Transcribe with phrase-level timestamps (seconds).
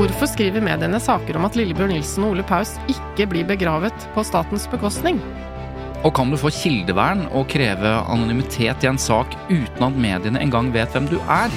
[0.00, 4.22] Hvorfor skriver mediene saker om at Lillebjørn Nilsen og Ole Paus ikke blir begravet på
[4.24, 5.18] statens bekostning?
[6.08, 10.70] Og kan du få kildevern og kreve anonymitet i en sak uten at mediene engang
[10.72, 11.52] vet hvem du er?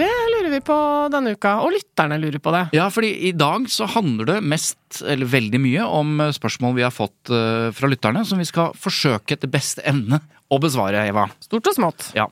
[0.00, 0.80] Det lurer vi på
[1.12, 2.64] denne uka, og lytterne lurer på det.
[2.80, 6.96] Ja, fordi i dag så handler det mest, eller veldig mye, om spørsmål vi har
[6.96, 11.28] fått eh, fra lytterne, som vi skal forsøke etter beste evne å besvare, Eva.
[11.44, 12.08] Stort og smått.
[12.16, 12.24] Ja.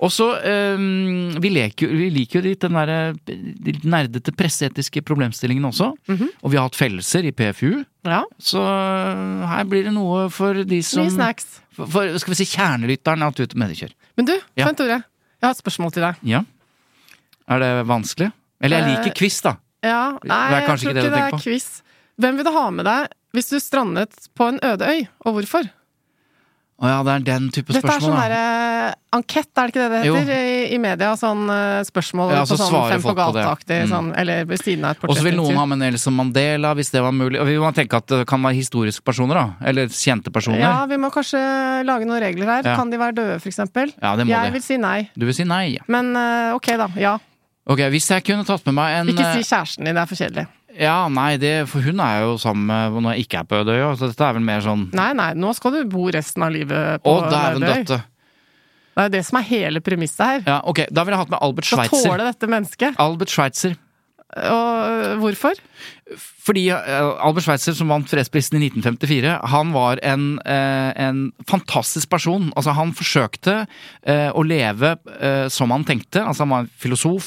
[0.00, 5.90] Og så um, vi, vi liker jo litt den der, de nerdete presseetiske problemstillingen også.
[6.08, 10.56] Og vi har hatt fellelser i PFU, Ja, så eh, her blir det noe for
[10.64, 11.48] de som mye snacks.
[11.76, 13.92] For, for skal vi si kjernelytteren av Tut Mediekjør.
[14.16, 14.64] Men du, Ja.
[14.64, 16.22] Svein Tore, jeg har et spørsmål til deg.
[16.30, 16.40] Ja.
[17.52, 18.30] Er det vanskelig?
[18.64, 19.52] Eller jeg Eh, liker quiz, da.
[19.84, 21.68] Ja, nei, jeg tror ikke det det er quiz.
[22.18, 25.68] Hvem vil du ha med deg hvis du strandet på en øde øy, og hvorfor?
[26.78, 28.26] Å ja, det er den type Dette er spørsmål, sånn da.
[28.28, 31.08] derre ankett, er det ikke det det heter i, i media?
[31.18, 33.90] Sånn eh, spørsmål Ja, på så sånn svarer fem på på gata-aktig, Mm.
[33.90, 35.10] sånn, eller ved siden av et portrett.
[35.10, 37.40] Og så vil noen ha med Nelson Mandela, hvis det var mulig.
[37.42, 39.46] Og vi må tenke at det kan være historiske personer, da.
[39.72, 40.60] Eller kjente personer.
[40.62, 41.40] Ja, vi må kanskje
[41.84, 42.62] lage noen regler her.
[42.62, 42.76] Ja.
[42.78, 43.90] Kan de være døde, for eksempel?
[44.00, 44.52] Ja, det må Jeg det.
[44.52, 45.10] vil si nei.
[45.18, 45.64] Du vil si nei?
[45.74, 45.82] ja.
[45.88, 46.88] Men eh, ok, da.
[46.94, 47.16] Ja.
[47.66, 50.06] Ok, hvis jeg kunne tatt med meg en Ikke eh, si kjæresten din, det er
[50.06, 50.46] for kjedelig.
[50.78, 53.88] Ja, nei, det, for hun er jo sammen med når jeg ikke er på Ødøya,
[53.98, 57.02] så dette er vel mer sånn Nei, nei, nå skal du bo resten av livet
[57.02, 57.98] på Å, dæven døtte.
[58.98, 60.40] Det er jo det som er hele premisset her.
[60.46, 61.90] Ja, ok, da ville jeg hatt med Albert Schweitzer.
[61.92, 62.14] Schweitzer.
[62.14, 62.96] tåle dette mennesket.
[63.02, 63.76] Albert Schweitzer.
[64.38, 65.60] Og øh, hvorfor?
[66.16, 72.08] Fordi eh, Albert Schweitzer, som vant fredsprisen i 1954, han var en, eh, en fantastisk
[72.08, 72.48] person.
[72.56, 73.56] Altså, han forsøkte
[74.06, 74.94] eh, å leve
[75.52, 76.22] som han tenkte.
[76.22, 77.26] Altså, han var en filosof,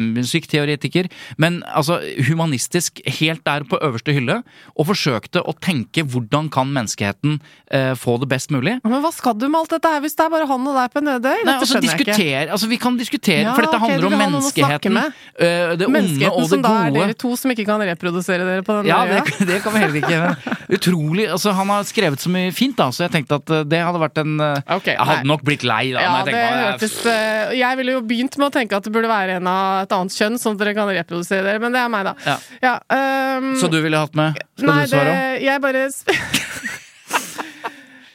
[0.00, 1.08] musikkteoretiker,
[1.40, 1.98] men altså
[2.28, 4.40] humanistisk helt der på øverste hylle.
[4.76, 7.38] Og forsøkte å tenke hvordan kan menneskeheten
[7.72, 8.76] eh, få det best mulig.
[8.84, 10.92] Men hva skal du med alt dette her hvis det er bare han og deg
[10.92, 11.40] på en øde øy?
[11.48, 12.18] Nei, altså, ikke.
[12.44, 15.36] altså, vi kan diskutere, Ja, for dette handler okay, om menneskeheten, menneskeheten.
[15.38, 17.06] eh, det onde Menneskeheten og det som da er gode.
[17.06, 18.88] dere to som ikke kan reprodusere dere på den?
[18.90, 19.22] Ja, øya?
[19.26, 20.18] det, det kan vi heller ikke.
[20.20, 21.26] Men utrolig.
[21.30, 24.02] Altså, han har skrevet så mye fint, da, så jeg tenkte at eh, det hadde
[24.02, 25.30] vært en okay, Jeg hadde nei.
[25.32, 26.04] nok blitt lei, da.
[26.04, 28.94] Ja, jeg det tenkte, hørtes øh, Jeg ville jo begynt med å tenke at det
[28.94, 31.82] burde være en av et annet kjønn, sånn at dere kan reprodusere dere, men det
[31.84, 32.38] er meg, da.
[32.62, 32.76] Ja.
[33.40, 34.38] Um, Så du ville hatt med?
[34.58, 35.14] Skal Nei, du svare?
[35.14, 35.86] Nei, jeg bare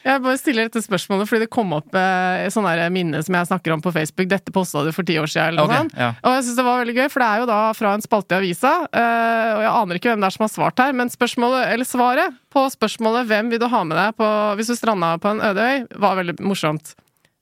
[0.06, 3.74] Jeg bare stiller dette spørsmålet fordi det kom opp eh, sånt minne som jeg snakker
[3.74, 4.28] om på Facebook.
[4.30, 5.96] Dette posta du for ti år siden, eller noe sånt.
[5.98, 6.12] ja.
[6.22, 8.36] Og jeg syns det var veldig gøy, for det er jo da fra en spalte
[8.36, 8.74] i avisa.
[8.86, 11.88] eh, og jeg aner ikke hvem det er som har svart her, men spørsmålet, eller
[11.88, 15.42] svaret på spørsmålet 'Hvem vil du ha med deg på, hvis du stranda på en
[15.42, 16.94] øde øy?' var veldig morsomt.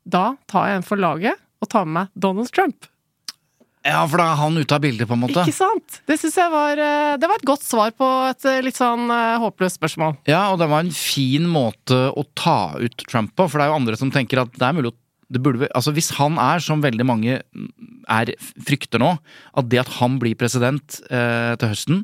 [0.09, 2.89] Da tar jeg en for laget og tar med meg Donald Trump.
[3.85, 5.43] Ja, for da er han ute av bildet, på en måte.
[5.45, 5.99] Ikke sant?
[6.09, 9.11] Det syns jeg var eh, Det var et godt svar på et eh, litt sånn
[9.13, 10.17] eh, håpløst spørsmål.
[10.31, 13.75] Ja, og det var en fin måte å ta ut Trump på, for det er
[13.75, 14.99] jo andre som tenker at det er mulig å
[15.35, 17.39] det burde, altså Hvis han er, som veldig mange
[18.13, 18.33] er
[18.69, 19.15] frykter nå,
[19.57, 22.03] at det at han blir president eh, til høsten,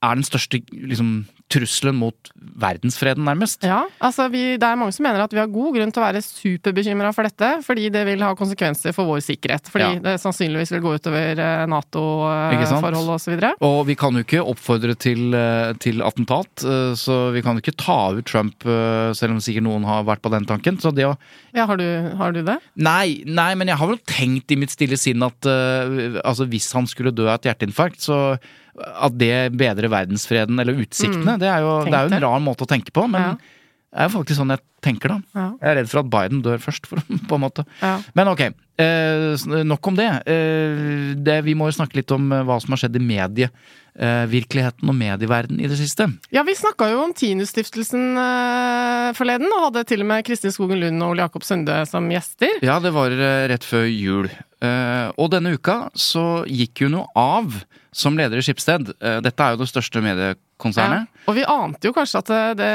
[0.00, 1.10] er den største liksom,
[1.50, 2.30] trusselen mot
[2.60, 3.64] verdensfreden, nærmest.
[3.66, 6.06] Ja, altså vi, det er mange som mener at vi har god grunn til å
[6.06, 9.70] være superbekymra for dette, fordi det vil ha konsekvenser for vår sikkerhet.
[9.72, 9.98] Fordi Ja.
[10.04, 12.84] det sannsynligvis vil gå utover eh, Ikke sant?
[12.84, 13.52] NATO-forholdet og så.
[13.66, 17.74] Og vi kan jo ikke oppfordre til, eh, til attentat, eh, så vi kan ikke
[17.76, 20.78] ta ut Trump, eh, selv om sikkert noen har vært på den tanken.
[20.80, 21.16] Så det å
[21.54, 21.84] Ja, har du,
[22.16, 22.58] har du det?
[22.76, 26.70] Nei, nei, men jeg har vel tenkt i mitt stille sinn at eh, altså hvis
[26.72, 28.38] han skulle dø av et hjerteinfarkt, så
[28.78, 31.38] at det bedrer verdensfreden eller utsiktene.
[31.40, 33.56] Det, er jo, det er jo en rar måte å tenke på, men Ja.
[33.90, 35.16] Det er jo faktisk sånn jeg tenker, da.
[35.34, 35.44] Ja.
[35.58, 37.64] Jeg er redd for at Biden dør først, for, på en måte.
[37.82, 37.96] Ja.
[38.14, 38.42] Men ok,
[38.78, 40.06] eh, nok om det.
[40.30, 41.40] Eh, det.
[41.42, 45.64] Vi må jo snakke litt om eh, hva som har skjedd i medievirkeligheten og medieverdenen
[45.66, 46.06] i det siste.
[46.30, 50.78] Ja, vi snakka jo om Tinus-stiftelsen eh, forleden, og hadde til og med Kristin Skogen
[50.84, 52.62] Lund og Ole Jakob Sunde som gjester.
[52.62, 54.30] Ja, det var eh, rett før jul.
[54.62, 57.58] Eh, og denne uka så gikk hun jo av
[57.92, 58.92] som leder i Skipsted.
[59.00, 61.06] Eh, dette er jo det største mediekonsernet.
[61.08, 61.22] Ja.
[61.30, 62.74] Og vi ante jo kanskje at det,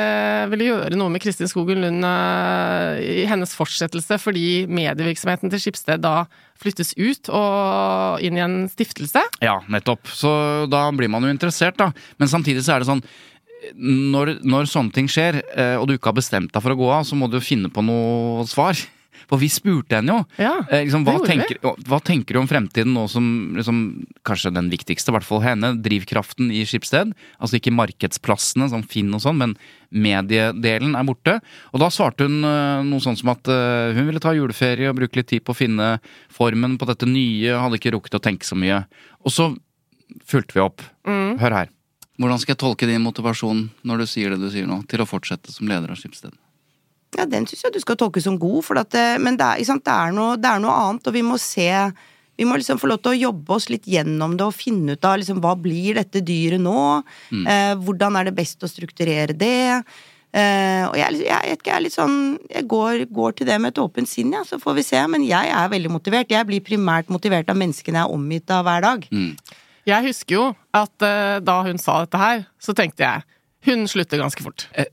[0.51, 6.03] ville gjøre noe med Kristin Skogen Lund eh, i hennes fortsettelse, fordi medievirksomheten til Skipsted
[6.03, 6.25] da
[6.59, 9.23] flyttes ut og inn i en stiftelse.
[9.43, 10.07] Ja, nettopp.
[10.11, 10.31] Så
[10.71, 11.91] da blir man jo interessert, da.
[12.19, 13.05] Men samtidig så er det sånn
[13.73, 16.91] når, når sånne ting skjer, eh, og du ikke har bestemt deg for å gå
[16.99, 18.77] av, så må du jo finne på noe svar.
[19.29, 20.25] For vi spurte henne jo.
[20.41, 23.25] Ja, Eh, liksom, hva, tenker, hva tenker du om fremtiden nå som
[23.57, 23.79] liksom,
[24.27, 27.13] kanskje den viktigste, i hvert fall henne, drivkraften i Skipsted?
[27.39, 29.55] Altså ikke markedsplassene som Finn og sånn, men
[29.95, 31.37] mediedelen er borte.
[31.73, 34.97] Og da svarte hun eh, noe sånn som at eh, hun ville ta juleferie og
[34.99, 35.95] bruke litt tid på å finne
[36.33, 38.83] formen på dette nye, hadde ikke rukket å tenke så mye.
[39.25, 39.51] Og så
[40.25, 40.83] fulgte vi opp.
[41.07, 41.37] Mm.
[41.41, 41.71] Hør her.
[42.21, 45.09] Hvordan skal jeg tolke din motivasjon når du sier det du sier nå, til å
[45.09, 46.35] fortsette som leder av Skipsted?
[47.17, 49.61] Ja, den syns jeg du skal tolke som god, for at, det- men det er,
[49.61, 51.69] ikke sant, det, er noe, det er noe annet, og vi må se
[52.37, 55.05] Vi må liksom få lov til å jobbe oss litt gjennom det og finne ut
[55.07, 57.01] av liksom, hva blir dette dyret nå?
[57.47, 59.83] Eh, hvordan er det best å strukturere det?
[60.35, 62.17] Eh, og jeg, jeg, jeg er litt sånn
[62.51, 64.99] Jeg går, går til det med et åpent sinn, ja, så får vi se.
[65.07, 66.27] Men jeg er veldig motivert.
[66.35, 69.07] Jeg blir primært motivert av menneskene jeg er omgitt av hver dag.
[69.87, 70.45] Jeg husker jo
[70.75, 73.23] at uh, da hun sa dette her, så tenkte jeg
[73.65, 74.67] hun slutter ganske fort.
[74.75, 74.85] Eh,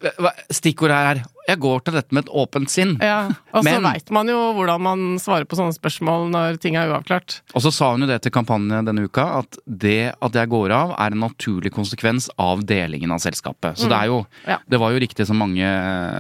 [0.55, 2.97] Stikkordet her er jeg går til dette med et åpent sinn.
[3.03, 6.93] Ja, Og så veit man jo hvordan man svarer på sånne spørsmål når ting er
[6.93, 7.41] uavklart.
[7.55, 10.75] Og så sa hun jo det til kampanjen denne uka, at det at jeg går
[10.77, 13.79] av, er en naturlig konsekvens av delingen av selskapet.
[13.81, 14.59] Så det er jo Ja.
[14.69, 15.67] Det var jo riktig som mange,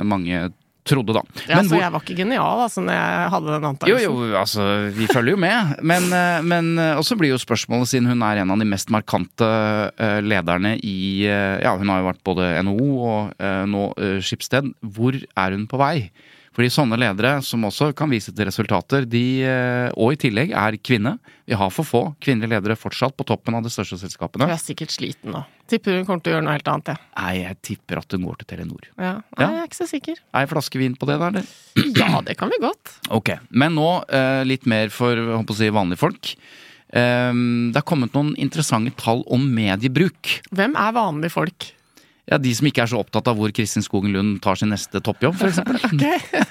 [0.04, 0.52] mange
[0.84, 1.22] trodde, da.
[1.46, 4.02] Ja, Men altså, hvor- jeg var ikke genial altså, når jeg hadde den jo, antakelsen.
[4.02, 5.76] jo, altså, vi følger jo med.
[5.82, 8.90] Men, eh, men eh, også blir jo spørsmålet, siden hun er en av de mest
[8.90, 9.46] markante
[9.98, 13.34] eh, lederne i Ja, hun har jo vært både NHO og
[13.70, 13.84] nå
[14.22, 14.72] Skipsted.
[14.82, 16.10] Hvor er hun på vei?
[16.52, 19.22] Fordi sånne ledere, som også kan vise til resultater, de,
[19.96, 21.14] og i tillegg er kvinne.
[21.48, 24.44] Vi har for få kvinnelige ledere fortsatt på toppen av de største selskapene.
[24.44, 25.40] Hun er sikkert sliten nå.
[25.72, 27.00] Tipper hun kommer til å gjøre noe helt annet, jeg.
[27.16, 28.88] Nei, jeg tipper at hun går til Telenor.
[29.00, 29.12] Ja.
[29.14, 29.46] Nei, Ja.
[29.48, 30.18] jeg er ikke så sikker.
[30.36, 31.30] Er flaske vin på det, da?
[31.32, 31.46] eller?
[32.02, 32.92] Ja, det kan vi godt.
[33.10, 36.34] Ok, Men nå eh, litt mer for håper å si, vanlige folk.
[36.92, 37.32] Eh,
[37.72, 40.34] det er kommet noen interessante tall om mediebruk.
[40.52, 41.70] Hvem er vanlige folk?
[42.30, 45.00] Ja, De som ikke er så opptatt av hvor Kristin Skogen Lund tar sin neste
[45.02, 45.58] toppjobb, f.eks.
[45.90, 46.04] Ok,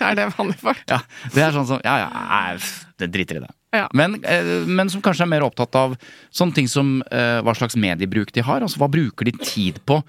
[0.04, 0.82] Er det vanlige folk?
[0.92, 1.00] Ja,
[1.32, 2.56] det er sånn som Ja, ja,
[3.00, 3.52] det driter i det.
[3.72, 3.86] Ja.
[3.96, 5.96] Men, eh, men som kanskje er mer opptatt av
[6.34, 8.66] sånne ting som eh, hva slags mediebruk de har.
[8.66, 10.02] Altså hva bruker de tid på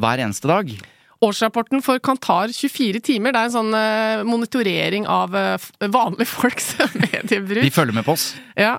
[0.00, 0.72] hver eneste dag?
[1.20, 6.70] Årsrapporten for Kantar 24 timer, det er en sånn eh, monitorering av eh, vanlige folks
[7.02, 7.60] mediebruk.
[7.60, 8.30] De følger med på oss.
[8.56, 8.78] Ja.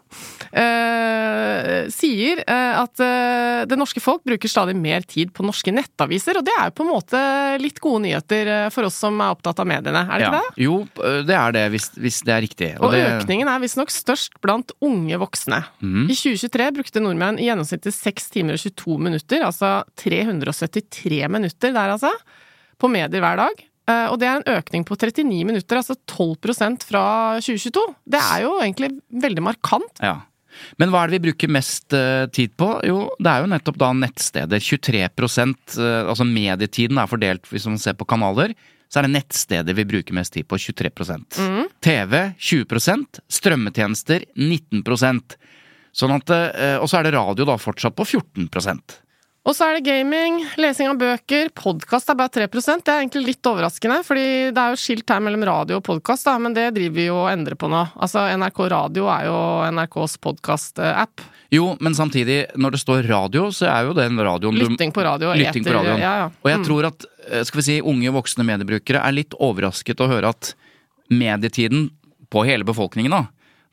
[0.49, 2.97] Eh, sier eh, at
[3.69, 6.85] det norske folk bruker stadig mer tid på norske nettaviser, og det er jo på
[6.87, 7.21] en måte
[7.61, 10.65] litt gode nyheter for oss som er opptatt av mediene, er det ikke det?
[10.65, 10.79] Jo,
[11.29, 12.71] det er det, hvis, hvis det er riktig.
[12.81, 15.61] Og det, økningen er visstnok størst blant unge voksne.
[15.85, 16.09] Mm.
[16.09, 21.97] I 2023 brukte nordmenn i gjennomsnitt 6 timer og 22 minutter, altså 373 minutter der
[21.99, 22.09] altså,
[22.81, 23.61] på medier hver dag.
[23.89, 27.05] Eh, Og det er en økning på 39 minutter, altså 12% fra
[27.41, 27.85] 2022.
[28.05, 28.91] Det er jo egentlig
[29.23, 30.03] veldig markant.
[30.03, 30.19] Ja.
[30.81, 32.73] Men hva er det vi bruker mest eh, tid på?
[32.85, 34.61] Jo, det er jo nettopp da nettsteder.
[34.61, 38.53] 23 eh, altså medietiden er fordelt, hvis man ser på kanaler,
[38.91, 40.59] så er det nettsteder vi bruker mest tid på.
[40.59, 41.69] 23 mm.
[41.79, 44.83] TV 20% strømmetjenester 19
[45.91, 46.31] Sånn at,
[46.79, 48.47] Og så er det radio da fortsatt på 14
[49.41, 53.23] Og så er det gaming, lesing av bøker, podkast er bare 3% Det er egentlig
[53.31, 56.93] litt overraskende, fordi det er jo skilt her mellom radio og podkast, men det driver
[56.99, 57.79] vi jo og endrer på nå.
[58.05, 59.39] Altså, NRK Radio er jo
[59.73, 61.23] NRKs podkast-app.
[61.57, 65.33] Jo, men samtidig, når det står radio, så er jo den radioen Lytting på radio.
[65.33, 66.03] Lytting på eter- radioen.
[66.05, 66.29] Ja, ja.
[66.45, 66.67] Og jeg Mm.
[66.69, 70.53] tror at eh, skal vi si, unge voksne mediebrukere er litt overrasket å høre at
[71.09, 71.89] medietiden
[72.29, 73.23] på hele befolkningen da,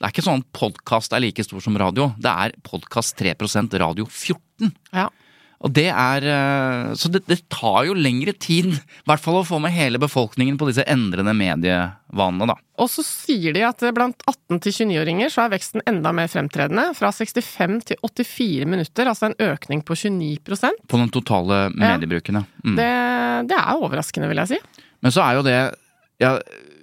[0.01, 2.15] det er ikke sånn at podkast er like stor som radio.
[2.19, 5.11] Det er podkast 3% radio 14 Ja.
[5.59, 9.47] Og det er eh, Så det, det tar jo lengre tid, i hvert fall å
[9.47, 12.57] få med hele befolkningen på disse endrende medievanene, da.
[12.79, 16.93] Og så sier de at blant 18- til 29-åringer så er veksten enda mer fremtredende.
[16.95, 22.47] Fra 65 til 84 minutter, altså en økning på 29% På den totale mediebruken, ja.
[22.63, 22.79] Mm.
[22.79, 22.93] det,
[23.51, 24.85] det er overraskende, vil jeg si.
[25.03, 25.59] Men så er jo det
[26.23, 26.37] ja,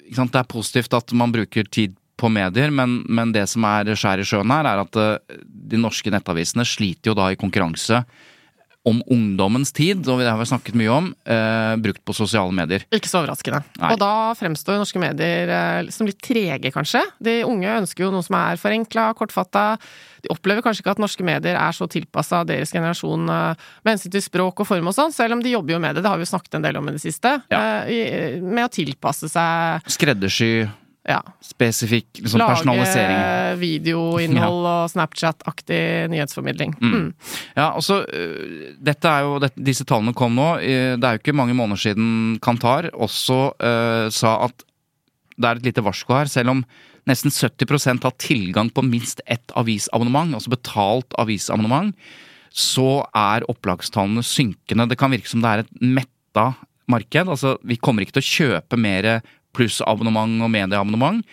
[0.05, 3.65] ikke sant, Det er positivt at man bruker tid på medier, men, men det som
[3.67, 5.41] er skjær i sjøen her, er at eh,
[5.71, 8.03] de norske nettavisene sliter jo da i konkurranse
[8.85, 12.83] om ungdommens tid, og det har vi snakket mye om, eh, brukt på sosiale medier.
[12.93, 13.63] Ikke så overraskende.
[13.81, 13.91] Nei.
[13.95, 17.01] Og da fremstår norske medier eh, som litt trege, kanskje.
[17.19, 19.79] De unge ønsker jo noe som er forenkla, kortfatta.
[20.21, 24.11] De opplever kanskje ikke at norske medier er så tilpassa deres generasjon eh, med hensyn
[24.13, 26.17] til språk og form og sånn, selv om de jobber jo med det, det har
[26.21, 27.59] vi jo snakket en del om i det siste, Ja.
[27.85, 30.69] eh, i- med å tilpasse seg Skreddersy,
[31.05, 33.59] ja, spesifikk liksom, Lage personalisering.
[33.61, 35.81] videoinnhold og Snapchat-aktig
[36.13, 36.73] nyhetsformidling.
[36.81, 37.11] Mm.
[37.53, 38.01] Ja, altså,
[38.81, 40.49] dette er jo, dette, Disse tallene kom nå.
[40.61, 42.09] Det er jo ikke mange måneder siden
[42.43, 44.65] Kantar også uh, sa at
[45.35, 46.31] det er et lite varsko her.
[46.31, 46.65] Selv om
[47.09, 51.93] nesten 70% har tilgang på minst ett avisabonnement, altså betalt avisabonnement,
[52.55, 54.87] så er opplagstallene synkende.
[54.89, 56.53] Det kan virke som det er et metta
[56.91, 57.27] marked.
[57.27, 59.09] Altså, vi kommer ikke til å kjøpe mer
[59.55, 61.23] plussabonnement og medieabonnement.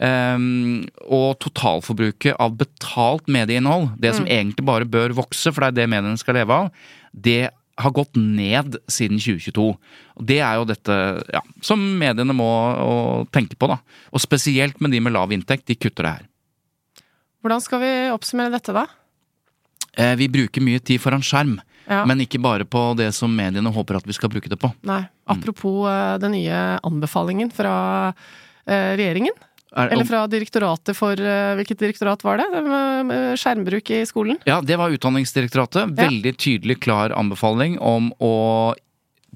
[0.00, 5.78] Um, og totalforbruket av betalt medieinnhold, det som egentlig bare bør vokse, for det er
[5.82, 6.70] det mediene skal leve av,
[7.12, 9.66] det har gått ned siden 2022.
[10.20, 10.96] Og det er jo dette
[11.32, 12.50] ja, som mediene må
[13.34, 13.80] tenke på, da.
[14.12, 16.26] Og spesielt med de med lav inntekt, de kutter det her.
[17.40, 18.84] Hvordan skal vi oppsummere dette, da?
[19.96, 22.04] Eh, vi bruker mye tid foran skjerm, Ja.
[22.06, 24.70] men ikke bare på det som mediene håper at vi skal bruke det på.
[24.86, 25.02] Nei.
[25.30, 26.20] Apropos mm.
[26.22, 27.74] den nye anbefalingen fra
[28.10, 29.34] eh, regjeringen.
[29.70, 32.46] Er, Eller fra direktoratet for eh, Hvilket direktorat var det?
[33.38, 34.40] Skjermbruk i skolen?
[34.48, 35.92] Ja, det var Utdanningsdirektoratet.
[35.98, 38.34] Veldig tydelig, klar anbefaling om å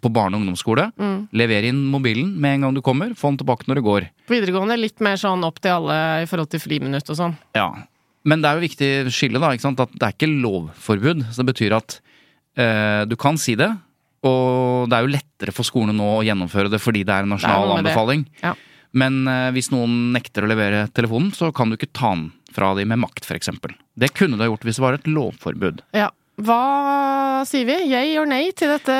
[0.04, 0.90] på barne- og ungdomsskole.
[1.00, 1.16] Mm.
[1.32, 4.08] Levere inn mobilen med en gang du kommer, få den tilbake når du går.
[4.28, 7.36] På videregående litt mer sånn opp til alle i forhold til friminutt og sånn.
[7.56, 7.70] Ja.
[8.24, 9.52] Men det er jo viktig skille, da.
[9.52, 9.80] Ikke sant?
[9.80, 11.24] At det er ikke lovforbud.
[11.30, 11.98] Så det betyr at
[12.54, 13.66] du kan si det.
[14.24, 17.34] Og det er jo lettere for skolene nå å gjennomføre det fordi det er en
[17.34, 18.22] nasjonal anbefaling.
[18.44, 18.54] Ja.
[18.94, 22.70] Men eh, hvis noen nekter å levere telefonen, så kan du ikke ta den fra
[22.78, 23.50] dem med makt, f.eks.
[23.98, 25.82] Det kunne du ha gjort hvis det var et lovforbud.
[25.96, 26.12] Ja.
[26.34, 27.76] Hva sier vi?
[27.92, 28.94] Yay or nei til dette,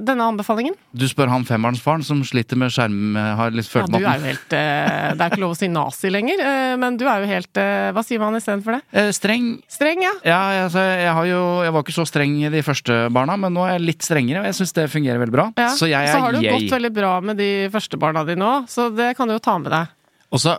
[0.00, 0.72] denne anbefalingen?
[0.96, 3.18] Du spør han fembarnsfaren som sliter med skjerm...
[3.36, 6.12] Har litt Ja, du er jo helt eh, Det er ikke lov å si nazi
[6.12, 8.82] lenger, eh, men du er jo helt eh, Hva sier man istedenfor det?
[8.96, 10.12] Eh, Streng Streng, ja.
[10.24, 13.52] Ja, altså, jeg, har jo, jeg var ikke så streng i de første barna, men
[13.56, 15.48] nå er jeg litt strengere, og jeg syns det fungerer veldig bra.
[15.60, 15.72] ja.
[15.76, 18.46] Så jeg så har du det jo gått veldig bra med de første barna dine
[18.46, 19.92] òg, så det kan du jo ta med deg.
[20.32, 20.56] Og så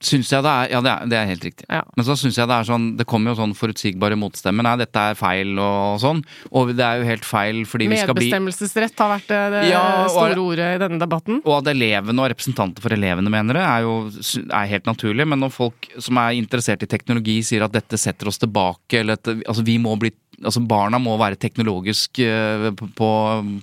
[0.00, 1.66] syns jeg det er Ja, det er, det er helt riktig.
[1.68, 1.82] Ja.
[1.96, 4.64] Men så syns jeg det er sånn Det kommer jo sånn forutsigbare motstemmer.
[4.64, 6.22] Nei, dette er feil og sånn.
[6.56, 9.62] Og det er jo helt feil fordi vi skal bli Medbestemmelsesrett har vært det, det
[9.70, 11.42] Ja, og- store ordet i denne debatten.
[11.44, 13.94] og at elevene og representanter for elevene mener det, er jo
[14.50, 15.26] er helt naturlig.
[15.28, 19.14] Men når folk som er interessert i teknologi sier at dette setter oss tilbake, eller
[19.20, 23.08] at altså, vi må bli Altså barna må være teknologisk eh, på,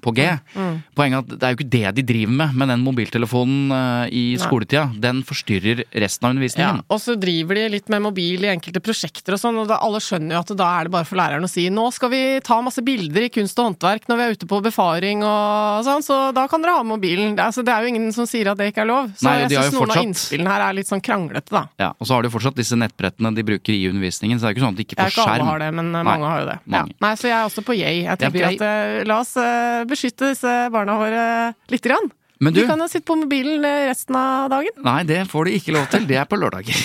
[0.03, 0.27] på, G.
[0.53, 0.75] Mm.
[0.97, 4.11] Poenget er at det er jo ikke det de driver med med den mobiltelefonen eh,
[4.13, 4.41] i Nei.
[4.43, 4.83] skoletida.
[5.01, 6.83] Den forstyrrer resten av Ja, undervisningen.
[6.87, 10.01] og så driver de litt med mobil i enkelte prosjekter og sånn, og da, alle
[10.03, 12.59] skjønner jo at da er det bare for læreren å si nå skal vi ta
[12.61, 16.19] masse bilder i kunst og håndverk når vi er ute på befaring og sånn, så
[16.35, 17.33] da kan dere ha mobilen.
[17.35, 19.09] Det, er- altså, det er jo ingen som sier at det ikke er lov.
[19.17, 21.65] Så Nei, jeg syns noen noen av innspillene her er litt sånn kranglete, da.
[21.81, 24.49] Ja, og så har de jo fortsatt disse nettbrettene de bruker i undervisningen, så det
[24.49, 25.47] er jo ikke sånn at de ikke får er ikke alle skjerm.
[25.51, 26.57] har det, men eh, Nei, mange har jo det.
[26.67, 26.83] Ja.
[27.03, 28.01] Nei, så jeg er også på yay.
[28.03, 28.59] Jeg tenker Ja, jeg...
[28.59, 31.25] at eh, la oss eh, beskytte disse barna våre
[31.71, 32.09] lite grann.
[32.43, 34.75] Men du, De kan jo sitte på mobilen eh, resten av dagen.
[34.85, 36.05] nei, det får de ikke lov til.
[36.09, 36.81] Det er på lørdager.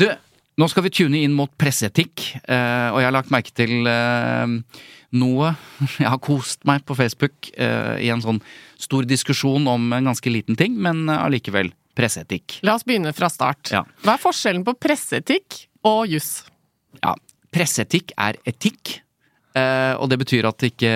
[0.00, 0.06] Du,
[0.60, 3.74] nå skal vi tune inn mot presseetikk, og jeg har lagt merke til
[5.10, 5.50] noe
[5.98, 8.38] Jeg har kost meg på Facebook i en sånn
[8.80, 12.60] stor diskusjon om en ganske liten ting, men allikevel presseetikk.
[12.64, 13.72] La oss begynne fra start.
[13.74, 13.82] Ja.
[14.04, 16.30] Hva er forskjellen på presseetikk og juss?
[17.02, 17.12] Ja,
[17.54, 19.00] presseetikk er etikk.
[19.50, 20.94] eh, og det betyr at det ikke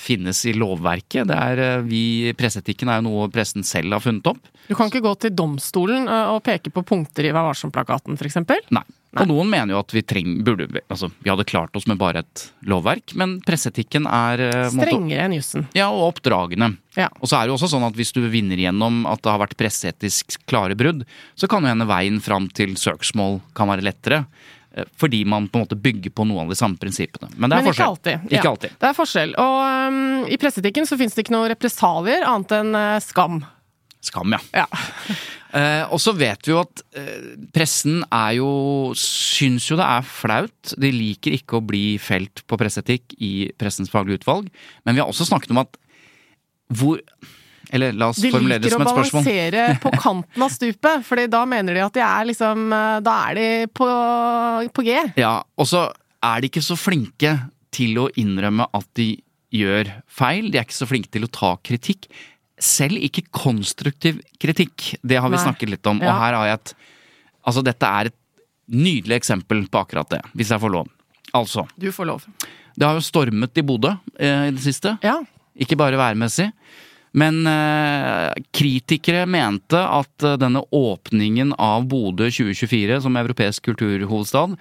[0.00, 1.28] finnes i lovverket.
[1.28, 4.40] Det er, eh, vi, presseetikken er jo noe pressen selv har funnet opp.
[4.68, 8.40] Du kan ikke gå til domstolen eh, og peke på punkter i Vær varsom-plakaten, f.eks.
[8.72, 8.86] Nei.
[9.14, 12.24] Og noen mener jo at vi treng, burde, altså, vi hadde klart oss med bare
[12.24, 14.40] et lovverk, men presseetikken er
[14.72, 15.68] Strengere enn jussen.
[15.76, 16.72] Ja, og oppdragene.
[16.98, 17.06] Ja.
[17.20, 19.38] Og så er det jo også sånn at hvis du vinner gjennom at det har
[19.44, 21.04] vært presseetisk klare brudd,
[21.38, 24.24] så kan jo hende veien fram til søksmål kan være lettere.
[24.76, 27.30] Eh, Fordi man på en måte bygger på noen av de samme prinsippene.
[27.36, 27.88] Men det er Men ikke forskjell.
[27.94, 28.28] alltid.
[28.30, 28.50] Ikke Ja.
[28.50, 28.76] alltid.
[28.80, 29.34] Det er forskjell.
[29.38, 33.42] Og um, i presseetikken så fins det ikke noen represalier annet enn uh, skam.
[34.04, 34.40] Skam, ja.
[34.52, 34.66] Ja.
[35.54, 38.50] uh, og så vet vi jo at uh, pressen er jo
[39.00, 40.74] Syns jo det er flaut.
[40.76, 44.50] De liker ikke å bli felt på presseetikk i Pressens faglige utvalg.
[44.84, 45.78] Men vi har også snakket om at
[46.74, 47.00] hvor
[47.70, 49.24] Eller la oss De formulere det som et spørsmål.
[49.24, 52.28] De liker å balansere på kanten av stupet, Fordi da mener de at de er
[52.30, 53.88] liksom eh, Da er de på,
[54.74, 54.96] på G.
[55.20, 55.86] Ja, og så
[56.24, 57.34] er de ikke så flinke
[57.74, 59.08] til å innrømme at de
[59.54, 60.50] gjør feil.
[60.50, 62.06] De er ikke så flinke til å ta kritikk.
[62.62, 64.94] Selv ikke konstruktiv kritikk.
[65.02, 65.44] Det har vi Nei.
[65.44, 65.98] snakket litt om.
[66.02, 66.12] Ja.
[66.14, 66.74] Og her har jeg et
[67.44, 68.14] Altså, dette er et
[68.72, 70.86] nydelig eksempel på akkurat det, hvis jeg får lov.
[71.36, 72.22] Altså, Du får lov.
[72.72, 74.94] det har jo stormet i Bodø eh, i det siste.
[75.04, 75.18] Ja.
[75.60, 76.46] Ikke bare værmessig.
[77.14, 84.56] Men eh, kritikere mente at eh, denne åpningen av Bodø 2024 som europeisk kulturhovedstad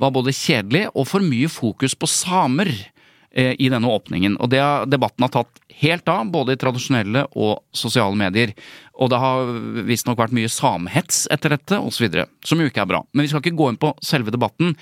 [0.00, 4.38] var både kjedelig og for mye fokus på samer eh, i denne åpningen.
[4.40, 8.54] Og det, har- debatten har tatt helt av, både i tradisjonelle og sosiale medier.
[8.98, 9.52] Og det har
[9.86, 12.08] visstnok vært mye samehets etter dette, osv.
[12.46, 13.02] Som jo ikke er bra.
[13.12, 14.72] Men vi skal ikke gå inn på selve debatten.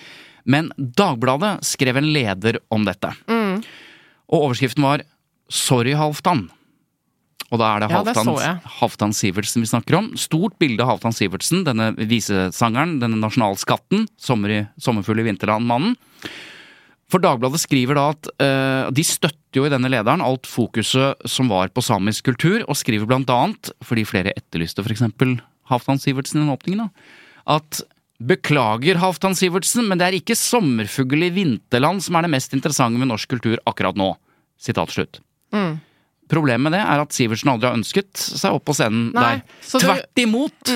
[0.46, 3.10] Men Dagbladet skrev en leder om dette.
[4.30, 5.02] Og overskriften var
[5.50, 6.48] 'Sorry, Halvdan'.
[7.54, 8.54] Og da er det Halvdan, ja.
[8.80, 10.10] Halvdan Sivertsen vi snakker om.
[10.18, 15.94] Stort bilde av Halvdan Sivertsen, denne visesangeren, denne nasjonalskatten, sommer i, sommerfugl i vinterland-mannen.
[17.06, 21.52] For Dagbladet skriver da at uh, de støtter jo i denne lederen alt fokuset som
[21.52, 25.36] var på samisk kultur, og skriver blant annet, fordi flere etterlyste eksempel
[25.70, 27.22] Halvdan Sivertsen i den åpningen, da,
[27.58, 27.84] at
[28.16, 32.98] Beklager, Halvdan Sivertsen, men det er ikke sommerfugl i vinterland som er det mest interessante
[32.98, 34.14] med norsk kultur akkurat nå.
[34.56, 35.20] Sitat slutt.
[35.52, 35.76] Mm.
[36.32, 39.42] Problemet med det er at Sivertsen aldri har ønsket seg opp på scenen Nei, der.
[39.62, 40.72] så du- Tvert imot!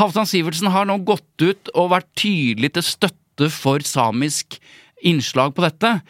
[0.00, 4.58] Halvdan Sivertsen har nå gått ut og vært tydelig til støtte for samisk
[5.04, 6.02] innslag på dette.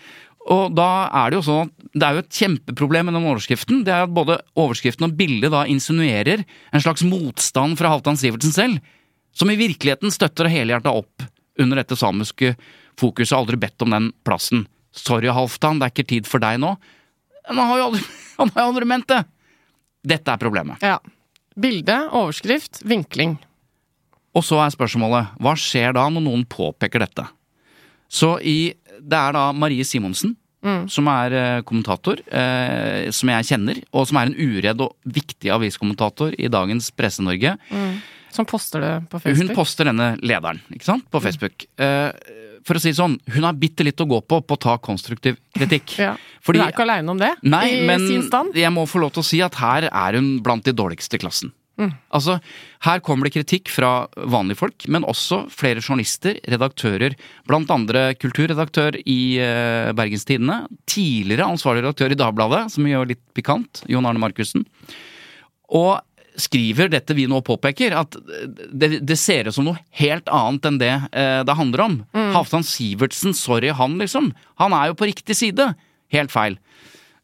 [0.50, 3.84] Og da er det jo sånn at det er jo et kjempeproblem med den overskriften.
[3.86, 8.54] Det er at både overskriften og bildet da insinuerer en slags motstand fra Halvdan Sivertsen
[8.54, 8.80] selv,
[9.34, 11.22] som i virkeligheten støtter helhjerta opp
[11.60, 12.56] under dette samiske
[12.98, 14.66] fokuset aldri bedt om den plassen.
[14.92, 16.74] Sorry, Halvdan, det er ikke tid for deg nå.
[17.50, 18.02] Men han har jo aldri,
[18.40, 19.20] han har jo aldri ment det!
[20.14, 20.80] Dette er problemet.
[20.86, 20.98] ja.
[21.60, 23.34] Bilde, overskrift, vinkling.
[24.38, 27.24] Og så er spørsmålet, hva skjer da når noen påpeker dette?
[28.08, 28.70] Så i,
[29.02, 30.36] det er da Marie Simonsen,
[30.92, 35.52] som er eh, kommentator, eh, som jeg kjenner, og som er en uredd og viktig
[35.52, 37.56] aviskommentator i dagens Presse-Norge.
[38.30, 39.50] Som poster det på Facebook?
[39.50, 41.66] Hun poster denne lederen, ikke sant, på Facebook.
[41.80, 42.12] Eh,
[42.66, 44.76] for å si det sånn, hun har bitte litt å gå på på å ta
[44.78, 45.96] konstruktiv kritikk.
[46.06, 46.16] Ja.
[46.44, 48.54] Fordi- Hun er ikke aleine om det Nei, i men sin stand.
[48.56, 51.22] jeg må få lov til å si at her er hun blant de dårligste i
[51.24, 51.52] klassen.
[51.80, 51.94] Mm.
[52.12, 52.34] Altså,
[52.84, 57.14] Her kommer det kritikk fra vanlige folk, men også flere journalister, redaktører.
[57.48, 60.66] Blant andre kulturredaktør i uh, Bergens Tidende.
[60.88, 63.82] Tidligere ansvarlig redaktør i Dagbladet, som gjør litt pikant.
[63.88, 64.66] Jon Arne Markussen.
[65.70, 66.00] Og
[66.42, 68.16] skriver dette vi nå påpeker, at
[68.72, 71.96] det, det ser ut som noe helt annet enn det eh, det handler om.
[72.14, 74.32] Halvdan Sivertsen, sorry han, liksom.
[74.62, 75.70] Han er jo på riktig side.
[76.10, 76.58] Helt feil.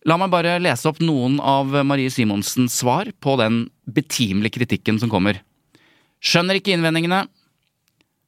[0.07, 5.11] La meg bare lese opp noen av Marie Simonsens svar på den betimelige kritikken som
[5.11, 5.41] kommer.
[6.23, 7.25] Skjønner ikke innvendingene.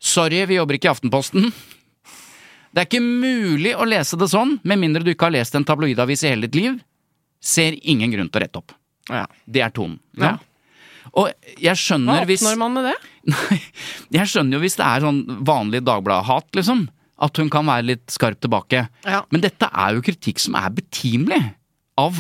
[0.02, 1.52] Sorry, vi jobber ikke i Aftenposten.
[2.74, 5.66] Det er ikke mulig å lese det sånn, med mindre du ikke har lest en
[5.66, 6.76] tabloidavis i hele ditt liv.
[7.38, 8.74] Ser ingen grunn til å rette opp.
[9.08, 9.24] Ja.
[9.46, 9.98] Det er tonen.
[10.18, 10.36] Ja.
[11.16, 12.94] Og jeg Hva skjønner hvis oppnår man med det?
[13.32, 13.58] Nei,
[14.18, 16.86] jeg skjønner jo hvis det er sånn vanlig Dagbladet-hat, liksom.
[17.18, 18.84] At hun kan være litt skarp tilbake.
[19.04, 19.24] Ja.
[19.34, 21.40] Men dette er jo kritikk som er betimelig.
[21.98, 22.14] Av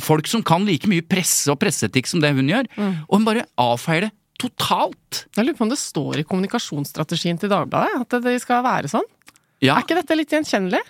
[0.00, 2.70] folk som kan like mye presse og presseetikk som det hun gjør.
[2.78, 2.94] Mm.
[3.06, 5.24] Og hun bare avfeier det totalt.
[5.34, 9.06] Jeg lurer på om det står i kommunikasjonsstrategien til Dagbladet at det skal være sånn.
[9.58, 10.80] Ja, Er ikke dette litt gjenkjennelig?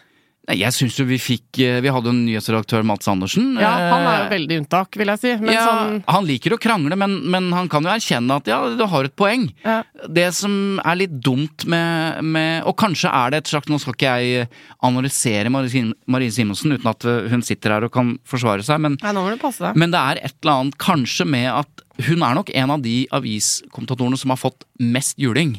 [0.48, 3.50] Jeg syns jo vi fikk eh, Vi hadde en nyhetsredaktør, Mats Andersen.
[3.60, 5.32] Ja, han er jo eh, veldig unntak, vil jeg si.
[5.42, 8.60] Men ja, sånn Han liker å krangle, men, men han kan jo erkjenne at ja,
[8.78, 9.48] du har et poeng.
[9.66, 9.82] Ja.
[10.08, 13.96] Det som er litt dumt med, med Og kanskje er det et slags Nå skal
[13.96, 14.48] ikke jeg
[14.86, 19.24] analysere Marie Simonsen uten at hun sitter her og kan forsvare seg, men, Nei, nå
[19.24, 19.76] må du passe deg.
[19.78, 22.96] men det er et eller annet kanskje med at hun er nok en av de
[23.14, 25.56] aviskommentatorene som har fått mest juling.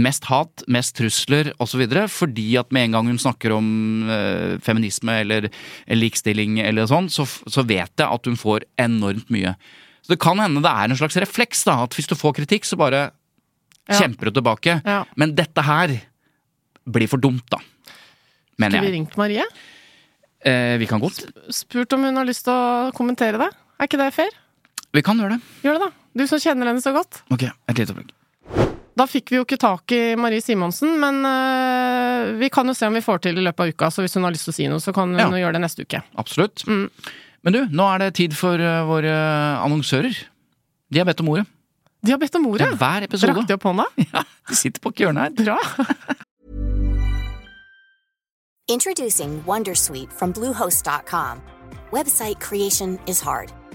[0.00, 1.82] Mest hat, mest trusler osv.
[2.12, 3.70] Fordi at med en gang hun snakker om
[4.08, 5.48] eh, feminisme eller,
[5.86, 9.54] eller likestilling eller sånn, så, så vet jeg at hun får enormt mye.
[10.00, 12.64] Så det kan hende det er en slags refleks, da, at hvis du får kritikk,
[12.68, 13.10] så bare
[13.90, 13.96] Ja.
[13.98, 14.76] kjemper du tilbake.
[14.86, 15.00] Ja.
[15.18, 15.96] Men dette her
[16.86, 17.58] blir for dumt, da.
[18.60, 18.94] Mener Skulle vi jeg.
[19.00, 19.44] ringt Marie?
[20.46, 21.24] Eh, vi kan godt.
[21.52, 23.48] Spurt om hun har lyst til å kommentere det?
[23.80, 24.30] Er ikke det fair?
[24.94, 25.40] Vi kan gjøre det.
[25.66, 25.90] Gjør det, da.
[26.16, 27.20] Du som kjenner henne så godt.
[27.34, 28.14] Ok, et lite øyeblikk.
[29.00, 32.84] Da fikk vi jo ikke tak i Marie Simonsen, men uh, vi kan jo se
[32.90, 33.88] om vi får til i løpet av uka.
[33.94, 35.30] Så hvis hun har lyst til å si noe, så kan hun Ja.
[35.40, 36.02] gjøre det neste uke.
[36.20, 36.66] Absolutt.
[36.68, 36.90] Mm.
[37.46, 39.14] Men du, nå er det tid for uh, våre
[39.64, 40.18] annonsører.
[40.92, 41.46] De har bedt om ordet.
[42.04, 42.66] De har bedt om ordet!
[42.68, 43.32] Ja, hver episode.
[43.36, 43.86] Rakk de opp hånda?
[44.12, 45.44] Ja, de sitter på hjørnet her.
[45.44, 45.58] Bra!
[48.70, 51.40] Introducing Wondersuite from Bluehost.com.
[51.90, 53.52] Website creation is hard,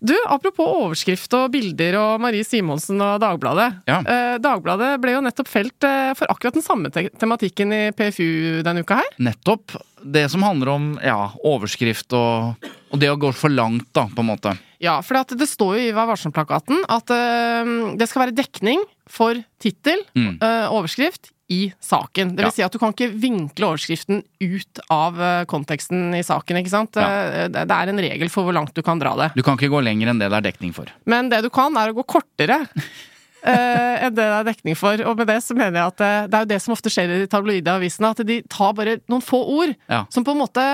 [0.00, 3.66] Du, apropos overskrift og bilder og Marie Simonsen og Dagbladet.
[3.90, 3.98] Ja.
[4.00, 8.62] Eh, Dagbladet ble jo nettopp felt eh, for akkurat den samme te tematikken i PFU
[8.64, 9.10] denne uka her.
[9.20, 9.76] Nettopp.
[10.00, 12.56] Det som handler om ja, overskrift og,
[12.88, 14.54] og det å gå for langt, da, på en måte.
[14.80, 19.36] Ja, for det står jo i Vær varsom-plakaten at eh, det skal være dekning for
[19.60, 20.38] tittel, Mm.
[20.40, 22.36] eh, overskrift, i saken.
[22.38, 26.60] Det vil si at du kan ikke vinkle overskriften ut av eh, konteksten i saken,
[26.62, 26.94] ikke sant?
[27.00, 27.08] Ja.
[27.44, 29.30] Eh, Det det er en regel for hvor langt du kan dra det.
[29.34, 30.86] Du kan ikke gå lenger enn det det er dekning for.
[31.10, 32.60] Men det du kan, er å gå kortere.
[33.42, 35.00] eh, enn det det er dekning for.
[35.10, 37.10] Og med det så mener jeg at det, det er jo det som ofte skjer
[37.16, 40.04] i de tabloide avisene, at de tar bare noen få ord Ja.
[40.12, 40.66] som på en måte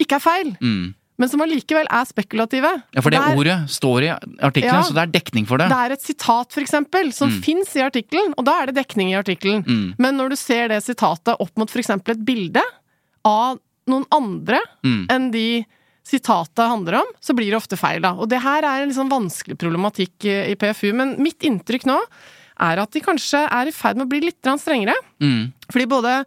[0.00, 0.94] ikke er feil, Mm.
[1.20, 2.70] Men som allikevel er spekulative.
[2.96, 4.82] Ja, for det er- ordet står i artikkelen, Ja.
[4.82, 5.68] så det er dekning for det.
[5.68, 7.42] Det er et sitat, for eksempel, som Mm.
[7.44, 9.62] fins i artikkelen, og da er det dekning i artikkelen.
[9.64, 9.94] Mm.
[9.98, 12.62] Men når du ser det sitatet opp mot for eksempel et bilde
[13.24, 15.06] av noen andre Mm.
[15.10, 15.66] enn de
[16.04, 18.12] sitatet handler om, så blir det ofte feil, da.
[18.14, 22.00] Og det her er en sånn vanskelig problematikk i i PFU, men mitt inntrykk nå
[22.58, 24.94] er at de kanskje er i ferd med å bli litt strengere.
[25.20, 25.52] Mm.
[25.70, 26.24] Fordi både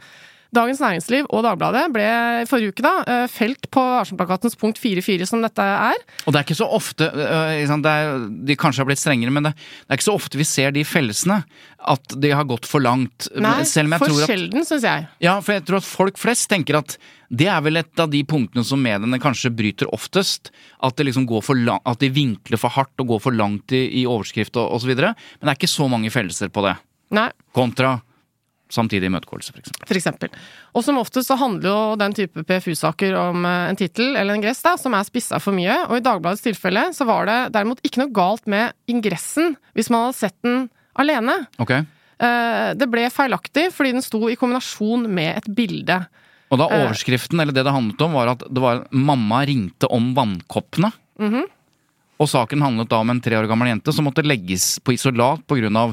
[0.53, 2.05] Dagens Næringsliv og Dagbladet ble
[2.43, 6.03] i forrige uke da eh, felt på Varselplakatens punkt 4.4, som dette er.
[6.23, 7.09] Og det er ikke så ofte
[7.69, 10.39] sant, det er, De kanskje har blitt strengere, men det, det er ikke så ofte
[10.39, 11.41] vi ser de fellelsene.
[11.93, 13.27] At de har gått for langt.
[13.35, 15.09] Nei, Selv om jeg for tror at sjelden, syns jeg.
[15.25, 16.95] Ja, for jeg tror at folk flest tenker at
[17.33, 20.53] det er vel et av de punktene som mediene kanskje bryter oftest.
[20.85, 23.73] At, det liksom går for lang, at de vinkler for hardt og går for langt
[23.73, 24.93] i, i overskrift og osv.
[24.93, 26.77] Men det er ikke så mange fellelser på det.
[27.13, 27.29] Nei.
[27.57, 27.97] Kontra
[28.73, 29.71] samtidig imøtegåelse, f.eks.
[29.93, 30.29] Eksempel.
[30.73, 34.43] Og som oftest så handler jo den type PFU-saker om eh, en tittel eller en
[34.43, 37.83] gress da, som er spissa for mye, og i Dagbladets tilfelle så var det derimot
[37.85, 40.65] ikke noe galt med ingressen hvis man hadde sett den
[40.99, 41.39] alene.
[41.61, 41.71] Ok?
[41.77, 46.01] Eh, Det ble feilaktig fordi den sto i kombinasjon med et bilde.
[46.53, 46.83] Og da Eh.
[46.85, 50.91] overskriften, eller det det handlet om, var at det var mamma ringte om vannkoppene.
[51.19, 51.45] Mhm.
[52.23, 55.43] Og saken handlet da om en tre år gammel jente som måtte legges på isolat
[55.49, 55.87] pga.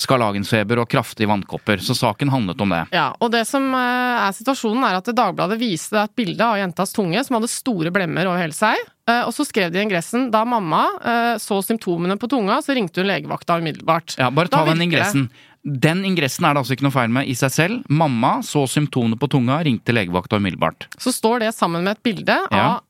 [0.00, 1.78] skarlagensfeber og kraftige vannkopper.
[1.84, 2.80] Så saken handlet om det.
[2.94, 6.94] Ja, og det som eh, er situasjonen er at Dagbladet viste et bilde av jentas
[6.96, 8.80] tunge som hadde store blemmer over hele seg.
[9.06, 12.74] Eh, Og så skrev de i ingressen da mamma eh, så symptomene på tunga, så
[12.74, 14.16] ringte hun legevakta umiddelbart.
[14.18, 15.28] Ja, Bare ta den ingressen.
[15.64, 17.84] Den ingressen er det altså ikke noe feil med i seg selv.
[17.88, 20.88] Mamma så symptomene på tunga, ringte legevakta umiddelbart.
[21.00, 22.64] Så står det sammen med et bilde Ja.
[22.74, 22.82] av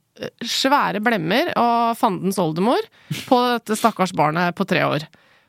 [0.45, 2.83] svære blemmer og fandens oldemor
[3.27, 5.07] på dette stakkars barnet på tre år.